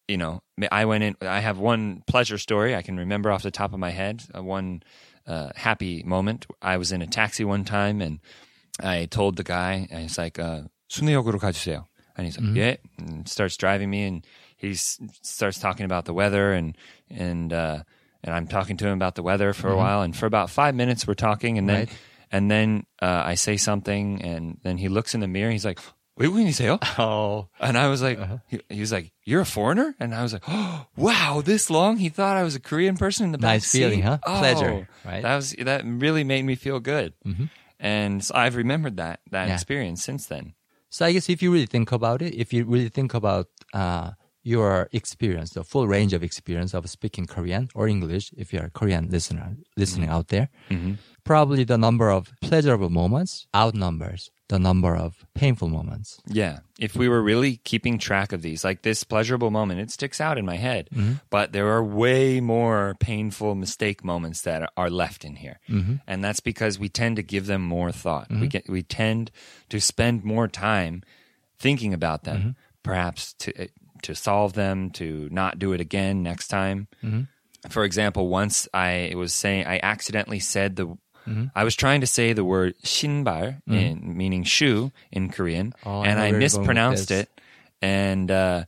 you 0.08 0.18
know, 0.18 0.42
I 0.72 0.86
went 0.86 1.04
in, 1.04 1.16
I 1.22 1.40
have 1.40 1.60
one 1.60 2.04
pleasure 2.08 2.38
story 2.38 2.76
I 2.76 2.82
can 2.82 2.98
remember 2.98 3.32
off 3.32 3.44
the 3.44 3.52
top 3.52 3.72
of 3.72 3.80
my 3.80 3.92
head, 3.92 4.24
uh, 4.36 4.44
one 4.44 4.82
uh, 5.28 5.52
happy 5.56 6.04
moment. 6.04 6.46
I 6.62 6.78
was 6.78 6.92
in 6.92 7.02
a 7.02 7.08
taxi 7.08 7.46
one 7.46 7.64
time 7.64 8.02
and 8.02 8.20
I 8.82 9.06
told 9.06 9.38
the 9.38 9.44
guy, 9.44 9.88
and 9.92 10.02
he's 10.02 10.18
like, 10.18 10.40
uh, 10.40 10.64
순회역으로 10.90 11.40
가주세요. 11.40 11.86
And 12.18 12.26
he's 12.26 12.38
like, 12.38 12.56
yeah, 12.56 12.76
and 13.00 13.28
starts 13.28 13.58
driving 13.58 13.90
me, 13.90 14.04
and 14.04 14.26
he 14.59 14.75
starts 14.75 15.59
talking 15.59 15.87
about 15.87 16.05
the 16.05 16.13
weather 16.13 16.53
and 16.53 16.77
and 17.09 17.53
uh, 17.53 17.83
and 18.23 18.35
I'm 18.35 18.47
talking 18.49 18.77
to 18.79 18.87
him 18.87 18.93
about 18.93 19.15
the 19.15 19.23
weather 19.23 19.53
for 19.53 19.69
mm-hmm. 19.69 19.75
a 19.75 19.77
while, 19.77 20.03
and 20.03 20.15
for 20.15 20.27
about 20.27 20.51
five 20.51 20.75
minutes 20.75 21.07
we're 21.07 21.15
talking, 21.15 21.57
and 21.59 21.69
then 21.69 21.79
right. 21.79 21.89
and 22.31 22.51
then 22.51 22.87
uh, 23.01 23.23
I 23.25 23.35
say 23.37 23.57
something, 23.57 24.21
and 24.23 24.59
then 24.65 24.77
he 24.77 24.89
looks 24.89 25.15
in 25.15 25.21
the 25.21 25.29
mirror, 25.29 25.47
and 25.47 25.53
he's 25.53 25.65
like, 25.65 25.79
"Wait, 26.17 26.29
when 26.29 26.45
you 26.45 26.53
say 26.53 26.69
oh?" 26.99 27.49
and 27.61 27.79
I 27.79 27.87
was 27.87 28.03
like, 28.03 28.19
uh-huh. 28.19 28.39
he, 28.49 28.61
he, 28.69 28.81
was 28.81 28.91
like, 28.91 29.13
"You're 29.25 29.43
a 29.43 29.47
foreigner," 29.47 29.95
and 30.01 30.13
I 30.13 30.25
was 30.25 30.33
like, 30.33 30.43
"Oh, 30.49 30.87
wow, 30.97 31.41
this 31.45 31.71
long." 31.71 31.99
He 31.99 32.09
thought 32.09 32.37
I 32.37 32.43
was 32.43 32.57
a 32.57 32.61
Korean 32.61 32.97
person 32.97 33.27
in 33.27 33.33
the 33.33 33.39
nice 33.39 33.65
back 33.65 33.81
feeling, 33.81 34.01
seat. 34.01 34.07
huh? 34.07 34.19
Oh, 34.27 34.39
Pleasure, 34.39 34.89
right? 35.05 35.23
That 35.23 35.37
was 35.37 35.53
that 35.53 35.83
really 35.85 36.25
made 36.25 36.45
me 36.45 36.57
feel 36.57 36.81
good, 36.81 37.15
mm-hmm. 37.25 37.45
and 37.79 38.25
so 38.25 38.35
I've 38.35 38.57
remembered 38.57 38.97
that 38.97 39.21
that 39.31 39.47
yeah. 39.47 39.55
experience 39.55 40.03
since 40.03 40.27
then. 40.27 40.55
So 40.91 41.07
I 41.07 41.13
guess 41.13 41.29
if 41.29 41.43
you 41.43 41.53
really 41.53 41.67
think 41.67 41.93
about 41.93 42.23
it, 42.23 42.35
if 42.35 42.53
you 42.53 42.65
really 42.65 42.89
think 42.89 43.13
about 43.13 43.49
uh, 43.75 44.13
your 44.49 44.89
experience, 44.93 45.51
the 45.51 45.65
full 45.65 45.87
range 45.87 46.13
of 46.17 46.23
experience 46.23 46.73
of 46.75 46.89
speaking 46.89 47.27
Korean 47.27 47.69
or 47.75 47.87
English, 47.87 48.33
if 48.37 48.53
you're 48.53 48.69
a 48.71 48.71
Korean 48.71 49.05
listener 49.11 49.57
listening 49.77 50.09
mm-hmm. 50.09 50.17
out 50.17 50.29
there, 50.29 50.49
mm-hmm. 50.71 50.95
probably 51.25 51.65
the 51.65 51.79
number 51.79 52.09
of 52.11 52.33
pleasurable 52.41 52.91
moments 52.91 53.47
outnumbers 53.55 54.31
the 54.49 54.59
number 54.59 54.97
of 54.97 55.27
painful 55.35 55.69
moments. 55.69 56.21
Yeah, 56.27 56.61
if 56.79 56.97
we 56.97 57.09
were 57.09 57.23
really 57.23 57.59
keeping 57.65 57.99
track 57.99 58.33
of 58.33 58.41
these, 58.41 58.65
like 58.65 58.83
this 58.83 59.05
pleasurable 59.05 59.51
moment, 59.51 59.81
it 59.81 59.91
sticks 59.91 60.21
out 60.21 60.39
in 60.39 60.47
my 60.47 60.57
head. 60.57 60.89
Mm-hmm. 60.91 61.15
But 61.29 61.53
there 61.53 61.69
are 61.69 61.85
way 61.85 62.41
more 62.41 62.97
painful 62.99 63.55
mistake 63.55 64.03
moments 64.03 64.43
that 64.43 64.73
are 64.77 64.91
left 64.91 65.25
in 65.25 65.37
here, 65.37 65.61
and 66.07 66.25
that's 66.25 66.41
because 66.41 66.79
we 66.79 66.89
tend 66.89 67.17
to 67.17 67.23
give 67.23 67.47
them 67.47 67.63
more 67.63 67.93
thought. 67.93 68.31
We 68.31 68.49
get 68.49 68.69
we 68.69 68.83
tend 68.83 69.31
to 69.69 69.81
spend 69.81 70.25
more 70.25 70.49
time 70.49 71.03
thinking 71.59 71.93
about 71.93 72.25
them, 72.25 72.57
perhaps 72.83 73.35
to 73.35 73.69
to 74.03 74.15
solve 74.15 74.53
them, 74.55 74.91
to 74.91 75.29
not 75.31 75.59
do 75.59 75.73
it 75.73 75.81
again 75.81 76.23
next 76.23 76.49
time. 76.49 76.89
For 77.71 77.85
example, 77.85 78.29
once 78.29 78.69
I 78.73 79.13
was 79.17 79.33
saying 79.33 79.67
I 79.67 79.81
accidentally 79.83 80.39
said 80.41 80.77
the 80.77 80.97
I 81.55 81.63
was 81.65 81.77
trying 81.77 82.01
to 82.01 82.07
say 82.07 82.33
the 82.33 82.45
word 82.45 82.75
신발, 82.85 83.61
in, 83.69 84.17
meaning 84.17 84.45
shoe 84.45 84.93
in 85.13 85.29
Korean, 85.29 85.75
Oh, 85.85 86.03
and 86.03 86.19
I 86.19 86.31
where 86.33 86.41
you're 86.41 86.41
going 86.41 86.41
with 86.41 86.41
mispronounced 86.41 87.11
it, 87.11 87.29
and 87.83 88.31
uh, 88.31 88.65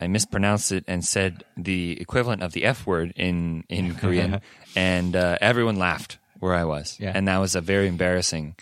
I 0.00 0.06
mispronounced 0.06 0.72
it 0.72 0.84
and 0.88 1.04
said 1.04 1.44
the 1.58 2.00
equivalent 2.00 2.42
of 2.42 2.52
the 2.52 2.64
F 2.64 2.86
word 2.86 3.12
in 3.16 3.64
in 3.68 3.94
Korean, 3.96 4.40
and 4.76 5.14
uh, 5.14 5.36
everyone 5.42 5.76
laughed 5.76 6.16
where 6.40 6.54
I 6.54 6.64
was, 6.64 6.98
Yeah. 6.98 7.12
and 7.14 7.28
that 7.28 7.38
was 7.38 7.54
a 7.54 7.60
very 7.60 7.86
embarrassing 7.88 8.54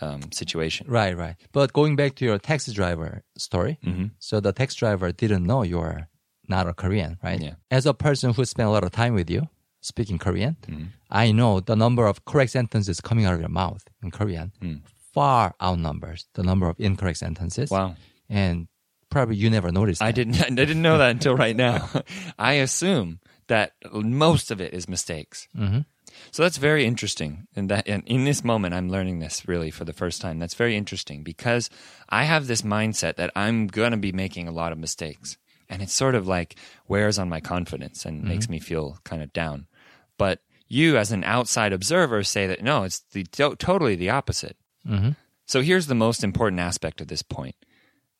um, 0.00 0.20
situation. 0.32 0.86
Right, 0.88 1.16
right. 1.16 1.36
But 1.52 1.72
going 1.72 1.96
back 1.96 2.14
to 2.16 2.24
your 2.24 2.38
taxi 2.38 2.72
driver 2.72 3.22
story, 3.38 3.78
Mm-hmm. 3.84 4.06
so 4.18 4.40
the 4.40 4.52
taxi 4.52 4.78
driver 4.78 5.12
didn't 5.12 5.44
know 5.46 5.62
you're 5.62 6.08
not 6.48 6.68
a 6.68 6.74
Korean, 6.74 7.18
right? 7.22 7.40
Yeah. 7.40 7.54
As 7.70 7.86
a 7.86 7.94
person 7.94 8.32
who 8.32 8.44
spent 8.44 8.68
a 8.68 8.72
lot 8.72 8.84
of 8.84 8.92
time 8.92 9.14
with 9.14 9.30
you 9.30 9.48
speaking 9.80 10.18
Korean, 10.18 10.56
Mm-hmm. 10.68 10.84
I 11.10 11.32
know 11.32 11.60
the 11.60 11.76
number 11.76 12.06
of 12.06 12.24
correct 12.24 12.50
sentences 12.52 13.00
coming 13.00 13.24
out 13.26 13.34
of 13.34 13.40
your 13.40 13.48
mouth 13.48 13.84
in 14.02 14.10
Korean 14.10 14.52
Mm. 14.62 14.82
far 15.14 15.54
outnumbers 15.60 16.26
the 16.34 16.42
number 16.42 16.68
of 16.68 16.76
incorrect 16.80 17.18
sentences. 17.18 17.70
Wow. 17.70 17.94
And 18.28 18.66
probably 19.08 19.36
you 19.36 19.48
never 19.50 19.70
noticed. 19.72 20.02
I 20.02 20.12
didn't. 20.12 20.42
I 20.46 20.50
didn't 20.50 20.82
know 20.82 20.98
that 20.98 21.10
until 21.10 21.36
right 21.36 21.56
now. 21.68 21.88
I 22.38 22.54
assume 22.54 23.20
that 23.48 23.72
most 23.92 24.50
of 24.50 24.60
it 24.60 24.74
is 24.74 24.88
mistakes. 24.88 25.46
Mhm. 25.56 25.86
So 26.30 26.42
that's 26.42 26.56
very 26.58 26.84
interesting. 26.84 27.46
And 27.56 27.68
that, 27.70 27.86
and 27.88 28.02
in 28.06 28.24
this 28.24 28.44
moment, 28.44 28.74
I'm 28.74 28.88
learning 28.90 29.18
this 29.18 29.46
really 29.48 29.70
for 29.70 29.84
the 29.84 29.92
first 29.92 30.20
time. 30.20 30.38
That's 30.38 30.54
very 30.54 30.76
interesting 30.76 31.22
because 31.22 31.70
I 32.08 32.24
have 32.24 32.46
this 32.46 32.62
mindset 32.62 33.16
that 33.16 33.30
I'm 33.34 33.66
gonna 33.66 33.96
be 33.96 34.12
making 34.12 34.48
a 34.48 34.52
lot 34.52 34.72
of 34.72 34.78
mistakes, 34.78 35.36
and 35.68 35.82
it 35.82 35.90
sort 35.90 36.14
of 36.14 36.26
like 36.26 36.56
wears 36.88 37.18
on 37.18 37.28
my 37.28 37.40
confidence 37.40 38.04
and 38.04 38.24
makes 38.24 38.48
me 38.48 38.58
feel 38.58 38.98
kind 39.04 39.22
of 39.22 39.32
down. 39.32 39.66
But 40.18 40.40
you, 40.68 40.96
as 40.96 41.12
an 41.12 41.24
outside 41.24 41.72
observer, 41.72 42.22
say 42.24 42.46
that 42.46 42.62
no, 42.62 42.84
it's 42.84 43.00
the 43.12 43.24
to- 43.24 43.56
totally 43.56 43.94
the 43.96 44.10
opposite. 44.10 44.56
Mhm. 44.86 45.16
So 45.46 45.62
here's 45.62 45.86
the 45.86 45.94
most 45.94 46.24
important 46.24 46.60
aspect 46.60 47.00
of 47.00 47.08
this 47.08 47.22
point 47.22 47.54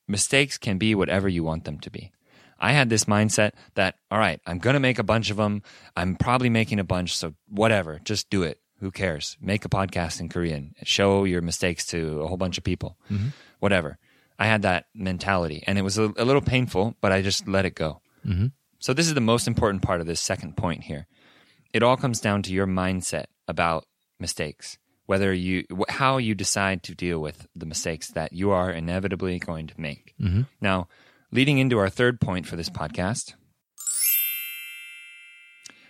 mistakes 0.09 0.57
can 0.57 0.79
be 0.79 0.95
whatever 0.95 1.29
you 1.29 1.43
want 1.43 1.65
them 1.65 1.81
to 1.81 1.91
be. 1.91 2.13
I 2.59 2.73
had 2.73 2.89
this 2.89 3.05
mindset 3.05 3.53
that, 3.75 3.97
all 4.11 4.19
right, 4.19 4.41
I'm 4.47 4.59
going 4.59 4.75
to 4.75 4.81
make 4.81 4.99
a 4.99 5.05
bunch 5.05 5.31
of 5.31 5.37
them. 5.37 5.63
I'm 5.97 6.17
probably 6.17 6.51
making 6.51 6.79
a 6.79 6.85
bunch. 6.85 7.17
So 7.17 7.35
whatever, 7.49 8.01
just 8.05 8.31
do 8.31 8.43
it. 8.43 8.61
Who 8.81 8.91
cares? 8.91 9.37
Make 9.41 9.65
a 9.65 9.69
podcast 9.71 10.21
in 10.21 10.29
Korean. 10.29 10.75
Show 10.83 11.25
your 11.25 11.43
mistakes 11.43 11.87
to 11.87 12.21
a 12.21 12.27
whole 12.27 12.37
bunch 12.37 12.59
of 12.59 12.65
people. 12.65 12.99
Mm-hmm. 13.11 13.29
Whatever. 13.59 13.99
I 14.39 14.47
had 14.47 14.63
that 14.63 14.87
mentality 14.95 15.65
and 15.67 15.79
it 15.79 15.83
was 15.83 15.99
a, 15.99 16.13
a 16.17 16.25
little 16.25 16.43
painful, 16.43 16.95
but 17.01 17.11
I 17.13 17.23
just 17.23 17.49
let 17.49 17.65
it 17.65 17.75
go. 17.75 18.01
Mm-hmm. 18.27 18.47
So 18.79 18.93
this 18.93 19.07
is 19.07 19.15
the 19.15 19.21
most 19.21 19.47
important 19.47 19.83
part 19.83 20.01
of 20.01 20.07
this 20.07 20.21
second 20.21 20.57
point 20.57 20.85
here. 20.85 21.07
It 21.73 21.83
all 21.83 21.97
comes 21.97 22.21
down 22.21 22.43
to 22.43 22.53
your 22.53 22.67
mindset 22.67 23.27
about 23.49 23.87
mistakes, 24.21 24.79
whether 25.07 25.33
you 25.33 25.65
how 25.89 26.19
you 26.19 26.35
decide 26.35 26.83
to 26.85 26.95
deal 26.95 27.19
with 27.19 27.47
the 27.55 27.67
mistakes 27.67 28.09
that 28.09 28.33
you 28.33 28.51
are 28.51 28.71
inevitably 28.71 29.39
going 29.39 29.67
to 29.69 29.81
make. 29.81 30.15
Mm-hmm. 30.21 30.43
Now, 30.61 30.89
leading 31.31 31.59
into 31.59 31.79
our 31.79 31.89
third 31.89 32.21
point 32.21 32.47
for 32.47 32.57
this 32.57 32.71
podcast, 32.71 33.35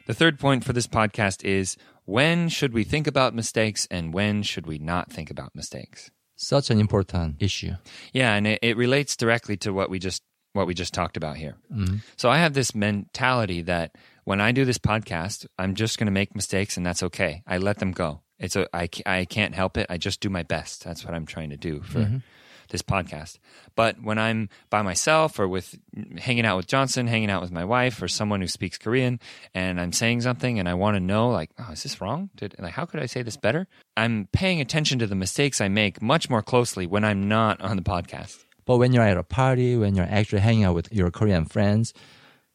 the 0.06 0.14
third 0.14 0.38
point 0.38 0.64
for 0.64 0.72
this 0.72 0.86
podcast 0.86 1.44
is 1.44 1.76
when 2.04 2.48
should 2.48 2.72
we 2.72 2.84
think 2.84 3.06
about 3.06 3.34
mistakes 3.34 3.88
and 3.90 4.14
when 4.14 4.42
should 4.42 4.66
we 4.66 4.78
not 4.78 5.10
think 5.10 5.30
about 5.30 5.54
mistakes? 5.54 6.10
Such 6.36 6.70
an 6.70 6.78
important 6.78 7.36
issue. 7.40 7.72
Yeah, 8.12 8.34
and 8.34 8.46
it, 8.46 8.60
it 8.62 8.76
relates 8.76 9.16
directly 9.16 9.56
to 9.58 9.72
what 9.72 9.90
we 9.90 9.98
just 9.98 10.22
what 10.52 10.66
we 10.66 10.74
just 10.74 10.94
talked 10.94 11.16
about 11.16 11.36
here. 11.36 11.56
Mm-hmm. 11.72 11.96
So 12.16 12.30
I 12.30 12.38
have 12.38 12.54
this 12.54 12.74
mentality 12.74 13.62
that 13.62 13.94
when 14.24 14.40
I 14.40 14.52
do 14.52 14.64
this 14.64 14.78
podcast, 14.78 15.46
I'm 15.58 15.74
just 15.74 15.98
going 15.98 16.06
to 16.06 16.12
make 16.12 16.34
mistakes, 16.34 16.76
and 16.76 16.86
that's 16.86 17.02
okay. 17.02 17.42
I 17.46 17.58
let 17.58 17.78
them 17.78 17.92
go. 17.92 18.22
It's 18.38 18.56
a, 18.56 18.66
I, 18.74 18.88
I 19.04 19.24
can't 19.24 19.54
help 19.54 19.76
it. 19.76 19.86
I 19.90 19.98
just 19.98 20.20
do 20.20 20.30
my 20.30 20.42
best. 20.42 20.84
That's 20.84 21.04
what 21.04 21.14
I'm 21.14 21.26
trying 21.26 21.50
to 21.50 21.56
do 21.56 21.82
for 21.82 22.00
mm-hmm. 22.00 22.16
This 22.68 22.82
podcast. 22.82 23.38
But 23.74 24.02
when 24.02 24.18
I'm 24.18 24.48
by 24.70 24.82
myself 24.82 25.38
or 25.38 25.48
with 25.48 25.78
hanging 26.18 26.44
out 26.44 26.56
with 26.56 26.66
Johnson, 26.66 27.06
hanging 27.06 27.30
out 27.30 27.42
with 27.42 27.52
my 27.52 27.64
wife 27.64 28.00
or 28.02 28.08
someone 28.08 28.40
who 28.40 28.48
speaks 28.48 28.78
Korean, 28.78 29.20
and 29.54 29.80
I'm 29.80 29.92
saying 29.92 30.22
something 30.22 30.58
and 30.58 30.68
I 30.68 30.74
want 30.74 30.96
to 30.96 31.00
know, 31.00 31.30
like, 31.30 31.50
oh, 31.58 31.72
is 31.72 31.82
this 31.82 32.00
wrong? 32.00 32.30
Did 32.36 32.54
like 32.58 32.72
how 32.72 32.84
could 32.84 33.00
I 33.00 33.06
say 33.06 33.22
this 33.22 33.36
better? 33.36 33.66
I'm 33.96 34.28
paying 34.32 34.60
attention 34.60 34.98
to 35.00 35.06
the 35.06 35.14
mistakes 35.14 35.60
I 35.60 35.68
make 35.68 36.02
much 36.02 36.28
more 36.28 36.42
closely 36.42 36.86
when 36.86 37.04
I'm 37.04 37.28
not 37.28 37.60
on 37.60 37.76
the 37.76 37.82
podcast. 37.82 38.44
But 38.64 38.78
when 38.78 38.92
you're 38.92 39.04
at 39.04 39.16
a 39.16 39.22
party, 39.22 39.76
when 39.76 39.94
you're 39.94 40.08
actually 40.10 40.40
hanging 40.40 40.64
out 40.64 40.74
with 40.74 40.92
your 40.92 41.10
Korean 41.12 41.44
friends, 41.44 41.94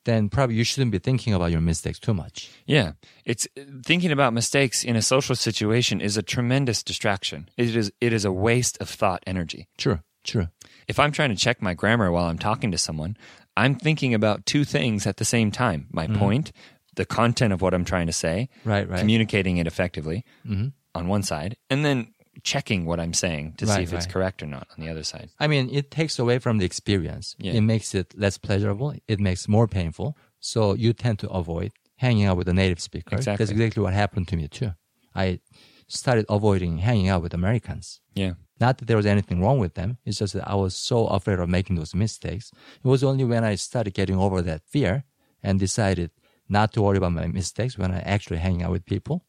then 0.05 0.29
probably 0.29 0.55
you 0.55 0.63
shouldn't 0.63 0.91
be 0.91 0.99
thinking 0.99 1.33
about 1.33 1.51
your 1.51 1.61
mistakes 1.61 1.99
too 1.99 2.13
much. 2.13 2.49
Yeah, 2.65 2.93
it's 3.25 3.47
thinking 3.85 4.11
about 4.11 4.33
mistakes 4.33 4.83
in 4.83 4.95
a 4.95 5.01
social 5.01 5.35
situation 5.35 6.01
is 6.01 6.17
a 6.17 6.23
tremendous 6.23 6.83
distraction. 6.83 7.49
It 7.57 7.75
is 7.75 7.91
it 8.01 8.13
is 8.13 8.25
a 8.25 8.31
waste 8.31 8.77
of 8.81 8.89
thought 8.89 9.23
energy. 9.27 9.67
True, 9.77 9.99
true. 10.23 10.47
If 10.87 10.99
I'm 10.99 11.11
trying 11.11 11.29
to 11.29 11.35
check 11.35 11.61
my 11.61 11.73
grammar 11.73 12.11
while 12.11 12.25
I'm 12.25 12.39
talking 12.39 12.71
to 12.71 12.77
someone, 12.77 13.17
I'm 13.55 13.75
thinking 13.75 14.13
about 14.13 14.45
two 14.45 14.65
things 14.65 15.05
at 15.05 15.17
the 15.17 15.25
same 15.25 15.51
time: 15.51 15.87
my 15.91 16.07
mm-hmm. 16.07 16.19
point, 16.19 16.51
the 16.95 17.05
content 17.05 17.53
of 17.53 17.61
what 17.61 17.73
I'm 17.73 17.85
trying 17.85 18.07
to 18.07 18.13
say, 18.13 18.49
Right, 18.65 18.89
right. 18.89 18.99
communicating 18.99 19.57
it 19.57 19.67
effectively 19.67 20.25
mm-hmm. 20.47 20.69
on 20.95 21.07
one 21.07 21.23
side, 21.23 21.57
and 21.69 21.85
then 21.85 22.13
checking 22.43 22.85
what 22.85 22.99
I'm 22.99 23.13
saying 23.13 23.55
to 23.57 23.65
see 23.65 23.71
Right, 23.73 23.83
if 23.83 23.93
it's 23.93 24.05
correct 24.05 24.41
or 24.41 24.47
not 24.47 24.67
on 24.77 24.83
the 24.83 24.89
other 24.89 25.03
side. 25.03 25.29
I 25.39 25.47
mean, 25.47 25.69
it 25.71 25.91
takes 25.91 26.17
away 26.17 26.39
from 26.39 26.57
the 26.57 26.65
experience. 26.65 27.35
Yeah. 27.39 27.53
It 27.53 27.61
makes 27.61 27.93
it 27.93 28.13
less 28.17 28.37
pleasurable. 28.37 28.93
It 29.07 29.19
makes 29.19 29.47
more 29.47 29.67
painful. 29.67 30.17
So 30.39 30.73
you 30.73 30.93
tend 30.93 31.19
to 31.19 31.29
avoid 31.29 31.71
hanging 31.97 32.25
out 32.25 32.37
with 32.37 32.47
a 32.47 32.53
native 32.53 32.79
speaker. 32.79 33.15
Exactly. 33.15 33.45
That's 33.45 33.51
exactly 33.51 33.83
what 33.83 33.93
happened 33.93 34.27
to 34.29 34.35
me 34.37 34.47
too. 34.47 34.71
I 35.13 35.39
started 35.87 36.25
avoiding 36.29 36.79
hanging 36.79 37.09
out 37.09 37.21
with 37.21 37.33
Americans. 37.33 37.99
Yeah. 38.15 38.33
Not 38.59 38.77
that 38.77 38.85
there 38.85 38.97
was 38.97 39.05
anything 39.05 39.41
wrong 39.41 39.59
with 39.59 39.73
them. 39.73 39.97
It's 40.05 40.19
just 40.19 40.33
that 40.33 40.47
I 40.47 40.55
was 40.55 40.75
so 40.75 41.07
afraid 41.07 41.39
of 41.39 41.49
making 41.49 41.75
those 41.75 41.93
mistakes. 41.93 42.51
It 42.83 42.87
was 42.87 43.03
only 43.03 43.25
when 43.25 43.43
I 43.43 43.55
started 43.55 43.93
getting 43.93 44.17
over 44.17 44.41
that 44.43 44.61
fear 44.65 45.03
and 45.43 45.59
decided 45.59 46.11
not 46.47 46.71
to 46.73 46.81
worry 46.81 46.97
about 46.97 47.13
my 47.13 47.27
mistakes 47.27 47.77
when 47.77 47.91
I 47.91 47.99
actually 48.01 48.37
hang 48.37 48.61
out 48.61 48.71
with 48.71 48.85
people, 48.85 49.25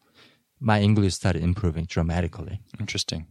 my 0.62 0.81
English 0.81 1.14
started 1.14 1.42
improving 1.42 1.85
dramatically. 1.85 2.61
Interesting. 2.79 3.27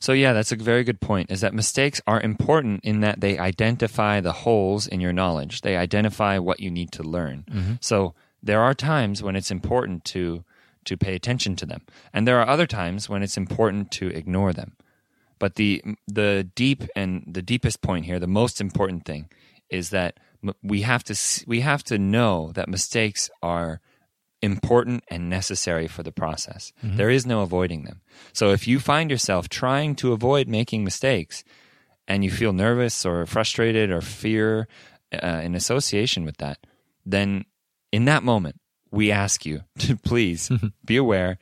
So 0.00 0.12
yeah, 0.12 0.32
that's 0.32 0.52
a 0.52 0.56
very 0.56 0.84
good 0.84 1.00
point. 1.00 1.30
Is 1.30 1.40
that 1.40 1.54
mistakes 1.54 2.00
are 2.06 2.20
important 2.20 2.84
in 2.84 3.00
that 3.00 3.20
they 3.20 3.38
identify 3.38 4.20
the 4.20 4.32
holes 4.32 4.86
in 4.86 5.00
your 5.00 5.12
knowledge. 5.12 5.62
They 5.62 5.76
identify 5.76 6.38
what 6.38 6.60
you 6.60 6.70
need 6.70 6.92
to 6.92 7.02
learn. 7.02 7.44
Mm-hmm. 7.50 7.72
So 7.80 8.14
there 8.42 8.60
are 8.60 8.74
times 8.74 9.22
when 9.22 9.36
it's 9.36 9.50
important 9.50 10.04
to 10.06 10.44
to 10.84 10.96
pay 10.96 11.14
attention 11.14 11.54
to 11.56 11.66
them, 11.66 11.82
and 12.12 12.26
there 12.26 12.40
are 12.40 12.48
other 12.48 12.66
times 12.66 13.08
when 13.08 13.22
it's 13.22 13.36
important 13.36 13.92
to 13.92 14.08
ignore 14.08 14.52
them. 14.52 14.76
But 15.38 15.54
the 15.54 15.82
the 16.06 16.50
deep 16.54 16.84
and 16.94 17.24
the 17.26 17.42
deepest 17.42 17.80
point 17.80 18.04
here, 18.04 18.18
the 18.18 18.26
most 18.26 18.60
important 18.60 19.04
thing, 19.04 19.30
is 19.70 19.90
that 19.90 20.18
we 20.62 20.82
have 20.82 21.04
to 21.04 21.14
we 21.46 21.60
have 21.60 21.84
to 21.84 21.98
know 21.98 22.50
that 22.54 22.68
mistakes 22.68 23.30
are 23.42 23.80
important 24.42 25.04
and 25.08 25.30
necessary 25.30 25.86
for 25.86 26.02
the 26.02 26.12
process. 26.12 26.72
There 26.82 27.10
is 27.10 27.24
no 27.24 27.42
avoiding 27.42 27.84
them. 27.84 28.00
So 28.32 28.50
if 28.50 28.66
you 28.66 28.80
find 28.80 29.10
yourself 29.10 29.48
trying 29.48 29.94
to 29.96 30.12
avoid 30.12 30.48
making 30.48 30.84
mistakes 30.84 31.44
and 32.08 32.24
you 32.24 32.30
feel 32.30 32.52
nervous 32.52 33.06
or 33.06 33.24
frustrated 33.26 33.90
or 33.90 34.00
fear 34.00 34.66
uh, 35.12 35.40
in 35.42 35.54
association 35.54 36.24
with 36.24 36.38
that, 36.38 36.58
then 37.06 37.44
in 37.92 38.04
that 38.06 38.24
moment, 38.24 38.56
we 38.90 39.12
ask 39.12 39.46
you 39.46 39.62
to 39.78 39.96
please 39.96 40.50
be 40.84 40.96
aware 40.96 41.38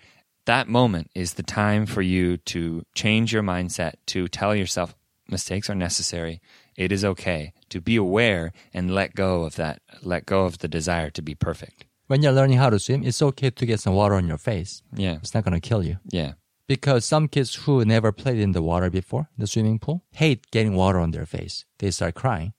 that 0.46 0.68
moment 0.68 1.10
is 1.14 1.34
the 1.34 1.42
time 1.42 1.86
for 1.86 2.02
you 2.02 2.36
to 2.36 2.84
change 2.94 3.32
your 3.32 3.42
mindset 3.42 3.94
to 4.06 4.26
tell 4.26 4.54
yourself 4.54 4.96
mistakes 5.28 5.70
are 5.70 5.74
necessary. 5.76 6.40
It 6.76 6.90
is 6.90 7.04
okay 7.04 7.52
to 7.68 7.80
be 7.80 7.96
aware 7.96 8.52
and 8.74 8.92
let 8.92 9.14
go 9.14 9.44
of 9.44 9.56
that, 9.56 9.80
let 10.02 10.26
go 10.26 10.46
of 10.46 10.58
the 10.58 10.68
desire 10.68 11.10
to 11.10 11.22
be 11.22 11.34
perfect. 11.34 11.84
When 12.10 12.22
you're 12.22 12.32
learning 12.32 12.58
how 12.58 12.70
to 12.70 12.80
swim, 12.80 13.04
it's 13.04 13.22
okay 13.22 13.50
to 13.50 13.64
get 13.64 13.78
some 13.78 13.94
water 13.94 14.16
on 14.16 14.26
your 14.26 14.36
face. 14.36 14.82
Yeah. 14.92 15.18
It's 15.22 15.32
not 15.32 15.44
going 15.44 15.54
to 15.54 15.60
kill 15.60 15.84
you. 15.84 15.98
Yeah. 16.10 16.32
Because 16.66 17.04
some 17.04 17.28
kids 17.28 17.54
who 17.54 17.84
never 17.84 18.10
played 18.10 18.40
in 18.40 18.50
the 18.50 18.62
water 18.62 18.90
before, 18.90 19.28
the 19.38 19.46
swimming 19.46 19.78
pool, 19.78 20.02
hate 20.10 20.50
getting 20.50 20.74
water 20.74 20.98
on 20.98 21.12
their 21.12 21.24
face. 21.24 21.66
They 21.78 21.92
start 21.92 22.16
crying. 22.16 22.52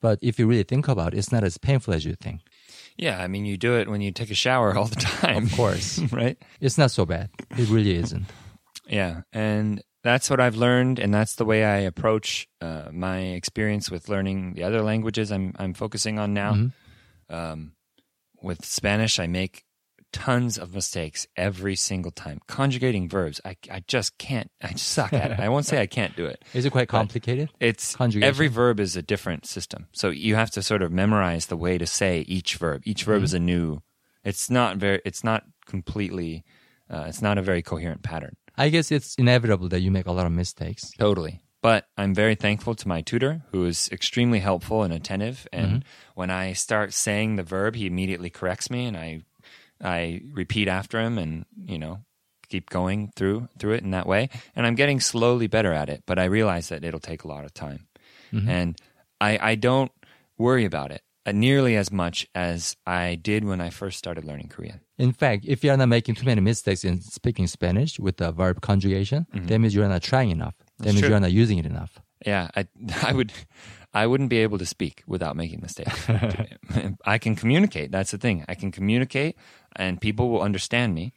But 0.00 0.20
if 0.22 0.38
you 0.38 0.46
really 0.46 0.62
think 0.62 0.86
about 0.86 1.12
it, 1.12 1.18
it's 1.18 1.32
not 1.32 1.42
as 1.42 1.58
painful 1.58 1.92
as 1.92 2.04
you 2.04 2.14
think. 2.14 2.42
Yeah, 2.96 3.20
I 3.20 3.26
mean, 3.26 3.44
you 3.44 3.56
do 3.56 3.74
it 3.74 3.88
when 3.88 4.00
you 4.00 4.12
take 4.12 4.30
a 4.30 4.34
shower 4.36 4.76
all 4.76 4.86
the 4.86 4.94
time. 5.00 5.46
Of 5.46 5.56
course. 5.56 5.98
right? 6.12 6.38
It's 6.60 6.78
not 6.78 6.92
so 6.92 7.04
bad. 7.04 7.30
It 7.58 7.68
really 7.70 7.96
isn't. 7.96 8.26
Yeah. 8.86 9.22
And 9.32 9.82
that's 10.04 10.30
what 10.30 10.38
I've 10.38 10.54
learned. 10.54 11.00
And 11.00 11.12
that's 11.12 11.34
the 11.34 11.44
way 11.44 11.64
I 11.64 11.78
approach 11.78 12.46
uh, 12.60 12.90
my 12.92 13.18
experience 13.18 13.90
with 13.90 14.08
learning 14.08 14.54
the 14.54 14.62
other 14.62 14.82
languages 14.82 15.32
I'm, 15.32 15.52
I'm 15.58 15.74
focusing 15.74 16.20
on 16.20 16.32
now. 16.32 16.70
Um, 17.28 17.72
with 18.44 18.64
Spanish, 18.64 19.18
I 19.18 19.26
make 19.26 19.64
tons 20.12 20.58
of 20.58 20.74
mistakes 20.74 21.26
every 21.36 21.74
single 21.74 22.12
time. 22.12 22.38
Conjugating 22.46 23.08
verbs, 23.08 23.40
I, 23.44 23.56
I 23.68 23.82
just 23.88 24.16
can't, 24.16 24.48
I 24.62 24.74
suck 24.74 25.12
at 25.12 25.32
it. 25.32 25.40
I 25.40 25.48
won't 25.48 25.66
say 25.66 25.80
I 25.82 25.86
can't 25.86 26.14
do 26.14 26.26
it. 26.26 26.44
Is 26.54 26.64
it 26.64 26.70
quite 26.70 26.88
complicated? 26.88 27.50
It's 27.58 27.96
every 28.00 28.46
verb 28.46 28.78
is 28.78 28.94
a 28.96 29.02
different 29.02 29.46
system. 29.46 29.88
So 29.92 30.10
you 30.10 30.36
have 30.36 30.50
to 30.52 30.62
sort 30.62 30.82
of 30.82 30.92
memorize 30.92 31.46
the 31.46 31.56
way 31.56 31.78
to 31.78 31.86
say 31.86 32.20
each 32.28 32.56
verb. 32.56 32.82
Each 32.84 33.02
verb 33.02 33.24
is 33.24 33.34
a 33.34 33.40
new. 33.40 33.82
It's 34.22 34.48
not 34.48 34.76
very. 34.76 35.00
It's 35.04 35.24
not 35.24 35.42
completely 35.66 36.44
Uh, 36.88 37.06
it's 37.08 37.22
not 37.22 37.38
a 37.38 37.42
very 37.42 37.62
coherent 37.62 38.02
pattern. 38.02 38.36
I 38.56 38.68
guess 38.68 38.92
it's 38.92 39.14
inevitable 39.16 39.68
that 39.70 39.80
you 39.80 39.90
make 39.90 40.06
a 40.06 40.12
lot 40.12 40.26
of 40.26 40.32
mistakes. 40.32 40.92
Totally. 40.98 41.40
But 41.64 41.88
I'm 41.96 42.14
very 42.14 42.34
thankful 42.34 42.74
to 42.74 42.88
my 42.88 43.00
tutor 43.00 43.40
who 43.50 43.64
is 43.64 43.88
extremely 43.90 44.40
helpful 44.40 44.82
and 44.82 44.92
attentive. 44.92 45.48
And 45.50 45.66
mm-hmm. 45.66 45.88
when 46.14 46.28
I 46.28 46.52
start 46.52 46.92
saying 46.92 47.36
the 47.36 47.42
verb, 47.42 47.74
he 47.74 47.86
immediately 47.86 48.28
corrects 48.28 48.68
me 48.68 48.84
and 48.84 48.94
I 48.94 49.22
I 49.82 50.20
repeat 50.30 50.68
after 50.68 51.00
him 51.00 51.16
and, 51.16 51.46
you 51.64 51.78
know, 51.78 52.00
keep 52.50 52.68
going 52.68 53.12
through 53.16 53.48
through 53.58 53.72
it 53.72 53.82
in 53.82 53.92
that 53.92 54.06
way. 54.06 54.28
And 54.54 54.66
I'm 54.66 54.74
getting 54.74 55.00
slowly 55.00 55.46
better 55.46 55.72
at 55.72 55.88
it, 55.88 56.02
but 56.04 56.18
I 56.18 56.24
realize 56.24 56.68
that 56.68 56.84
it'll 56.84 57.00
take 57.00 57.24
a 57.24 57.28
lot 57.28 57.46
of 57.46 57.54
time. 57.54 57.86
Mm-hmm. 58.30 58.50
And 58.50 58.78
I 59.18 59.38
I 59.40 59.54
don't 59.54 59.90
worry 60.36 60.66
about 60.66 60.90
it 60.90 61.00
uh, 61.24 61.32
nearly 61.32 61.76
as 61.76 61.90
much 61.90 62.28
as 62.34 62.76
I 62.86 63.14
did 63.14 63.42
when 63.42 63.62
I 63.62 63.70
first 63.70 63.96
started 63.96 64.26
learning 64.26 64.48
Korean. 64.48 64.80
In 64.98 65.12
fact, 65.12 65.46
if 65.46 65.64
you're 65.64 65.78
not 65.78 65.88
making 65.88 66.16
too 66.16 66.26
many 66.26 66.42
mistakes 66.42 66.84
in 66.84 67.00
speaking 67.00 67.46
Spanish 67.46 67.98
with 67.98 68.18
the 68.18 68.32
verb 68.32 68.60
conjugation, 68.60 69.26
mm-hmm. 69.32 69.46
that 69.46 69.58
means 69.58 69.74
you're 69.74 69.88
not 69.88 70.02
trying 70.02 70.30
enough. 70.30 70.54
That 70.78 70.86
means 70.86 71.00
true. 71.00 71.08
you're 71.10 71.20
not 71.20 71.32
using 71.32 71.58
it 71.58 71.66
enough. 71.66 71.98
Yeah, 72.26 72.48
I 72.56 72.66
I 73.02 73.12
would 73.12 73.32
I 73.92 74.06
wouldn't 74.06 74.30
be 74.30 74.38
able 74.38 74.58
to 74.58 74.66
speak 74.66 75.02
without 75.06 75.36
making 75.36 75.60
mistakes. 75.60 76.06
I 77.04 77.18
can 77.18 77.36
communicate. 77.36 77.90
That's 77.92 78.10
the 78.10 78.18
thing. 78.18 78.44
I 78.48 78.54
can 78.54 78.72
communicate, 78.72 79.36
and 79.76 80.00
people 80.00 80.30
will 80.30 80.42
understand 80.42 80.94
me. 80.94 81.12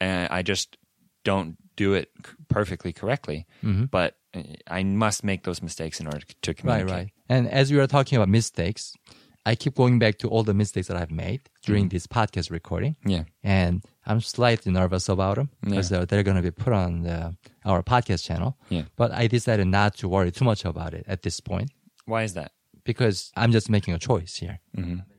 And 0.00 0.28
I 0.30 0.42
just 0.42 0.76
don't 1.24 1.56
do 1.76 1.94
it 1.94 2.10
perfectly 2.48 2.92
correctly. 2.92 3.46
But 3.90 4.16
uh, 4.34 4.42
I 4.68 4.82
must 4.84 5.24
make 5.24 5.42
those 5.44 5.62
mistakes 5.62 6.00
in 6.00 6.06
order 6.06 6.20
to 6.42 6.50
Right, 6.50 6.56
communicate. 6.60 6.90
right. 6.92 7.08
And 7.28 7.48
as 7.48 7.70
we 7.72 7.78
are 7.78 7.86
talking 7.86 8.16
about 8.16 8.28
mistakes, 8.28 8.94
I 9.44 9.54
keep 9.56 9.74
going 9.74 9.98
back 9.98 10.18
to 10.18 10.28
all 10.28 10.44
the 10.44 10.54
mistakes 10.54 10.86
that 10.88 10.96
I've 10.96 11.10
made 11.10 11.40
during 11.64 11.88
this 11.88 12.06
podcast 12.06 12.50
recording. 12.50 12.96
Yeah. 13.04 13.24
And 13.42 13.82
I'm 14.06 14.20
slightly 14.20 14.70
nervous 14.72 15.08
about 15.08 15.36
them 15.36 15.50
because 15.62 15.90
uh, 15.92 16.04
they're 16.04 16.22
going 16.22 16.36
to 16.36 16.42
be 16.42 16.52
put 16.52 16.72
on 16.72 17.02
the, 17.02 17.36
our 17.64 17.82
podcast 17.82 18.24
channel. 18.24 18.56
Yeah. 18.68 18.82
But 18.96 19.12
I 19.12 19.26
decided 19.26 19.66
not 19.66 19.96
to 19.96 20.08
worry 20.08 20.30
too 20.30 20.44
much 20.44 20.64
about 20.64 20.94
it 20.94 21.04
at 21.08 21.22
this 21.22 21.40
point 21.40 21.70
Why 22.04 22.22
is 22.22 22.34
that? 22.34 22.52
because 22.84 23.32
I'm 23.36 23.52
just 23.52 23.70
making 23.70 23.94
a 23.94 23.98
choice 23.98 24.36
here. 24.36 24.60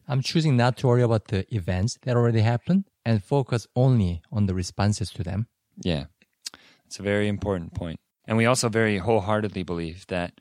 I'm 0.08 0.22
choosing 0.22 0.58
not 0.58 0.76
to 0.78 0.88
worry 0.88 1.02
about 1.02 1.30
the 1.30 1.46
events 1.56 1.98
that 2.04 2.18
already 2.18 2.42
happened 2.42 2.90
and 3.06 3.24
focus 3.24 3.68
only 3.76 4.22
on 4.32 4.48
the 4.48 4.54
responses 4.54 5.10
to 5.12 5.24
them. 5.24 5.48
Yeah, 5.82 6.06
it's 6.86 7.00
a 7.00 7.04
very 7.04 7.28
important 7.30 7.74
point. 7.74 8.00
And 8.26 8.38
we 8.38 8.46
also 8.46 8.68
very 8.70 8.98
wholeheartedly 8.98 9.64
believe 9.64 10.06
that 10.08 10.40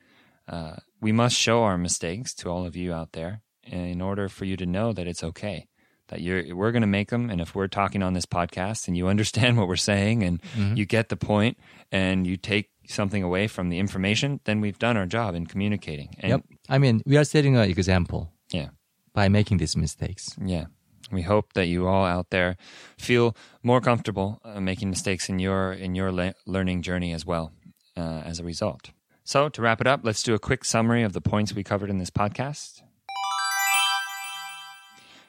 uh, 0.49 0.75
we 0.99 1.11
must 1.11 1.35
show 1.37 1.63
our 1.63 1.77
mistakes 1.77 2.33
to 2.35 2.49
all 2.49 2.65
of 2.65 2.75
you 2.75 2.93
out 2.93 3.13
there 3.13 3.41
in 3.65 4.01
order 4.01 4.29
for 4.29 4.45
you 4.45 4.55
to 4.57 4.65
know 4.65 4.93
that 4.93 5.07
it's 5.07 5.23
okay. 5.23 5.67
That 6.09 6.21
you're, 6.21 6.55
we're 6.55 6.71
going 6.71 6.81
to 6.81 6.87
make 6.87 7.09
them. 7.09 7.29
And 7.29 7.39
if 7.41 7.55
we're 7.55 7.67
talking 7.69 8.03
on 8.03 8.13
this 8.13 8.25
podcast 8.25 8.87
and 8.87 8.95
you 8.97 9.07
understand 9.13 9.57
what 9.57 9.67
we're 9.67 9.75
saying 9.77 10.21
and 10.23 10.41
you 10.77 10.85
get 10.85 11.09
the 11.09 11.15
point 11.15 11.57
and 11.91 12.27
you 12.27 12.37
take 12.37 12.69
something 12.87 13.23
away 13.23 13.47
from 13.47 13.69
the 13.69 13.79
information, 13.79 14.41
then 14.43 14.59
we've 14.61 14.77
done 14.77 14.97
our 14.97 15.05
job 15.05 15.33
in 15.35 15.45
communicating. 15.47 16.13
And 16.19 16.29
Yep. 16.29 16.41
I 16.69 16.77
mean, 16.77 17.01
we 17.05 17.15
are 17.17 17.23
setting 17.23 17.55
an 17.55 17.69
example 17.69 18.31
Yeah. 18.51 18.69
by 19.13 19.29
making 19.29 19.57
these 19.57 19.77
mistakes. 19.77 20.35
Yeah. 20.43 20.65
We 21.11 21.21
hope 21.21 21.53
that 21.53 21.67
you 21.67 21.87
all 21.87 22.05
out 22.05 22.29
there 22.31 22.57
feel 22.97 23.35
more 23.63 23.79
comfortable 23.81 24.39
uh, 24.43 24.59
making 24.59 24.89
mistakes 24.89 25.29
in 25.29 25.39
your 25.39 25.71
in 25.73 25.95
your 25.95 26.11
le- 26.11 26.33
learning 26.45 26.81
journey 26.81 27.13
as 27.13 27.25
well 27.25 27.53
uh, 27.95 28.21
as 28.25 28.39
a 28.39 28.43
result. 28.43 28.91
So, 29.23 29.47
to 29.49 29.61
wrap 29.61 29.79
it 29.79 29.87
up, 29.87 30.01
let's 30.03 30.21
do 30.23 30.33
a 30.33 30.39
quick 30.39 30.65
summary 30.65 31.03
of 31.03 31.13
the 31.13 31.21
points 31.21 31.53
we 31.53 31.63
covered 31.63 31.89
in 31.89 31.97
this 31.97 32.09
podcast. 32.09 32.81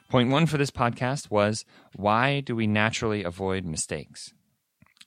Point 0.09 0.29
1 0.29 0.45
for 0.45 0.57
this 0.57 0.71
podcast 0.71 1.31
was 1.31 1.65
why 1.95 2.39
do 2.39 2.55
we 2.55 2.67
naturally 2.67 3.23
avoid 3.23 3.65
mistakes? 3.65 4.33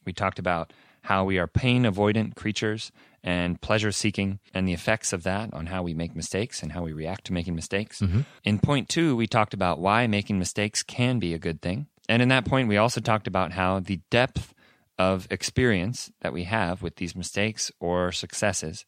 We 0.04 0.12
talked 0.12 0.38
about 0.38 0.72
how 1.02 1.24
we 1.24 1.38
are 1.38 1.46
pain 1.46 1.84
avoidant 1.84 2.34
creatures 2.34 2.90
and 3.22 3.60
pleasure 3.60 3.92
seeking 3.92 4.40
and 4.52 4.66
the 4.66 4.72
effects 4.72 5.12
of 5.12 5.22
that 5.22 5.52
on 5.54 5.66
how 5.66 5.82
we 5.82 5.94
make 5.94 6.16
mistakes 6.16 6.62
and 6.62 6.72
how 6.72 6.82
we 6.82 6.92
react 6.92 7.26
to 7.26 7.32
making 7.32 7.54
mistakes. 7.54 8.00
Mm-hmm. 8.00 8.20
In 8.44 8.58
point 8.58 8.88
two, 8.88 9.14
we 9.16 9.26
talked 9.26 9.54
about 9.54 9.78
why 9.78 10.06
making 10.06 10.38
mistakes 10.38 10.82
can 10.82 11.18
be 11.18 11.34
a 11.34 11.38
good 11.38 11.62
thing. 11.62 11.86
And 12.08 12.22
in 12.22 12.28
that 12.28 12.44
point, 12.44 12.68
we 12.68 12.76
also 12.76 13.00
talked 13.00 13.26
about 13.26 13.52
how 13.52 13.80
the 13.80 14.00
depth 14.10 14.54
of 14.98 15.28
experience 15.30 16.10
that 16.20 16.32
we 16.32 16.44
have 16.44 16.82
with 16.82 16.96
these 16.96 17.14
mistakes 17.14 17.70
or 17.78 18.10
successes 18.10 18.84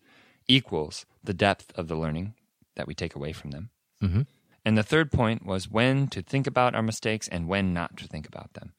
equals 0.49 1.07
the 1.23 1.35
depth 1.35 1.73
of 1.77 1.87
the 1.87 1.97
learning 1.97 2.35
that 2.75 2.87
we 2.87 2.95
take 2.95 3.15
away 3.15 3.33
from 3.33 3.53
them. 3.53 3.71
Mm-hmm. 4.03 4.23
And 4.65 4.77
the 4.77 4.83
third 4.83 5.11
point 5.11 5.45
was 5.45 5.71
when 5.71 6.09
to 6.09 6.23
think 6.23 6.47
about 6.47 6.75
our 6.75 6.83
mistakes 6.83 7.29
and 7.29 7.49
when 7.49 7.73
not 7.73 7.97
to 7.99 8.07
think 8.07 8.27
about 8.27 8.55
them. 8.55 8.73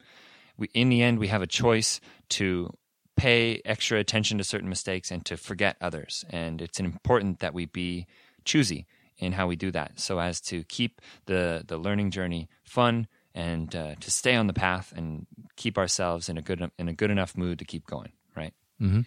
We, 0.57 0.69
in 0.73 0.89
the 0.89 1.01
end, 1.01 1.19
we 1.19 1.27
have 1.27 1.41
a 1.41 1.47
choice 1.47 1.99
to 2.29 2.73
pay 3.15 3.61
extra 3.65 3.99
attention 3.99 4.37
to 4.37 4.43
certain 4.43 4.69
mistakes 4.69 5.11
and 5.11 5.25
to 5.25 5.37
forget 5.37 5.77
others. 5.81 6.23
And 6.29 6.61
it's 6.61 6.79
important 6.79 7.39
that 7.39 7.53
we 7.53 7.65
be 7.65 8.07
choosy 8.45 8.85
in 9.17 9.33
how 9.33 9.47
we 9.47 9.55
do 9.55 9.71
that 9.71 9.99
so 9.99 10.19
as 10.19 10.41
to 10.41 10.63
keep 10.63 11.01
the, 11.25 11.63
the 11.65 11.77
learning 11.77 12.11
journey 12.11 12.49
fun 12.63 13.07
and 13.33 13.75
uh, 13.75 13.95
to 13.99 14.11
stay 14.11 14.35
on 14.35 14.47
the 14.47 14.53
path 14.53 14.93
and 14.95 15.27
keep 15.55 15.77
ourselves 15.77 16.29
in 16.29 16.37
a 16.37 16.41
good, 16.41 16.69
in 16.77 16.89
a 16.89 16.93
good 16.93 17.11
enough 17.11 17.37
mood 17.37 17.59
to 17.59 17.65
keep 17.65 17.85
going, 17.85 18.11
right? 18.35 18.53
Mm-hmm. 18.81 19.01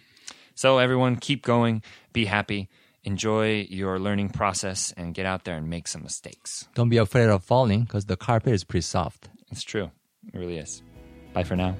So, 0.55 0.77
everyone, 0.77 1.17
keep 1.17 1.43
going, 1.43 1.83
be 2.13 2.25
happy, 2.25 2.69
enjoy 3.05 3.67
your 3.69 3.99
learning 3.99 4.29
process, 4.29 4.93
and 4.97 5.13
get 5.13 5.25
out 5.25 5.45
there 5.45 5.55
and 5.55 5.69
make 5.69 5.87
some 5.87 6.03
mistakes. 6.03 6.67
Don't 6.75 6.89
be 6.89 6.97
afraid 6.97 7.29
of 7.29 7.43
falling 7.43 7.83
because 7.83 8.05
the 8.05 8.17
carpet 8.17 8.53
is 8.53 8.63
pretty 8.63 8.81
soft. 8.81 9.29
It's 9.51 9.63
true. 9.63 9.91
It 10.33 10.37
really 10.37 10.57
is. 10.57 10.83
Bye 11.33 11.43
for 11.43 11.55
now. 11.55 11.75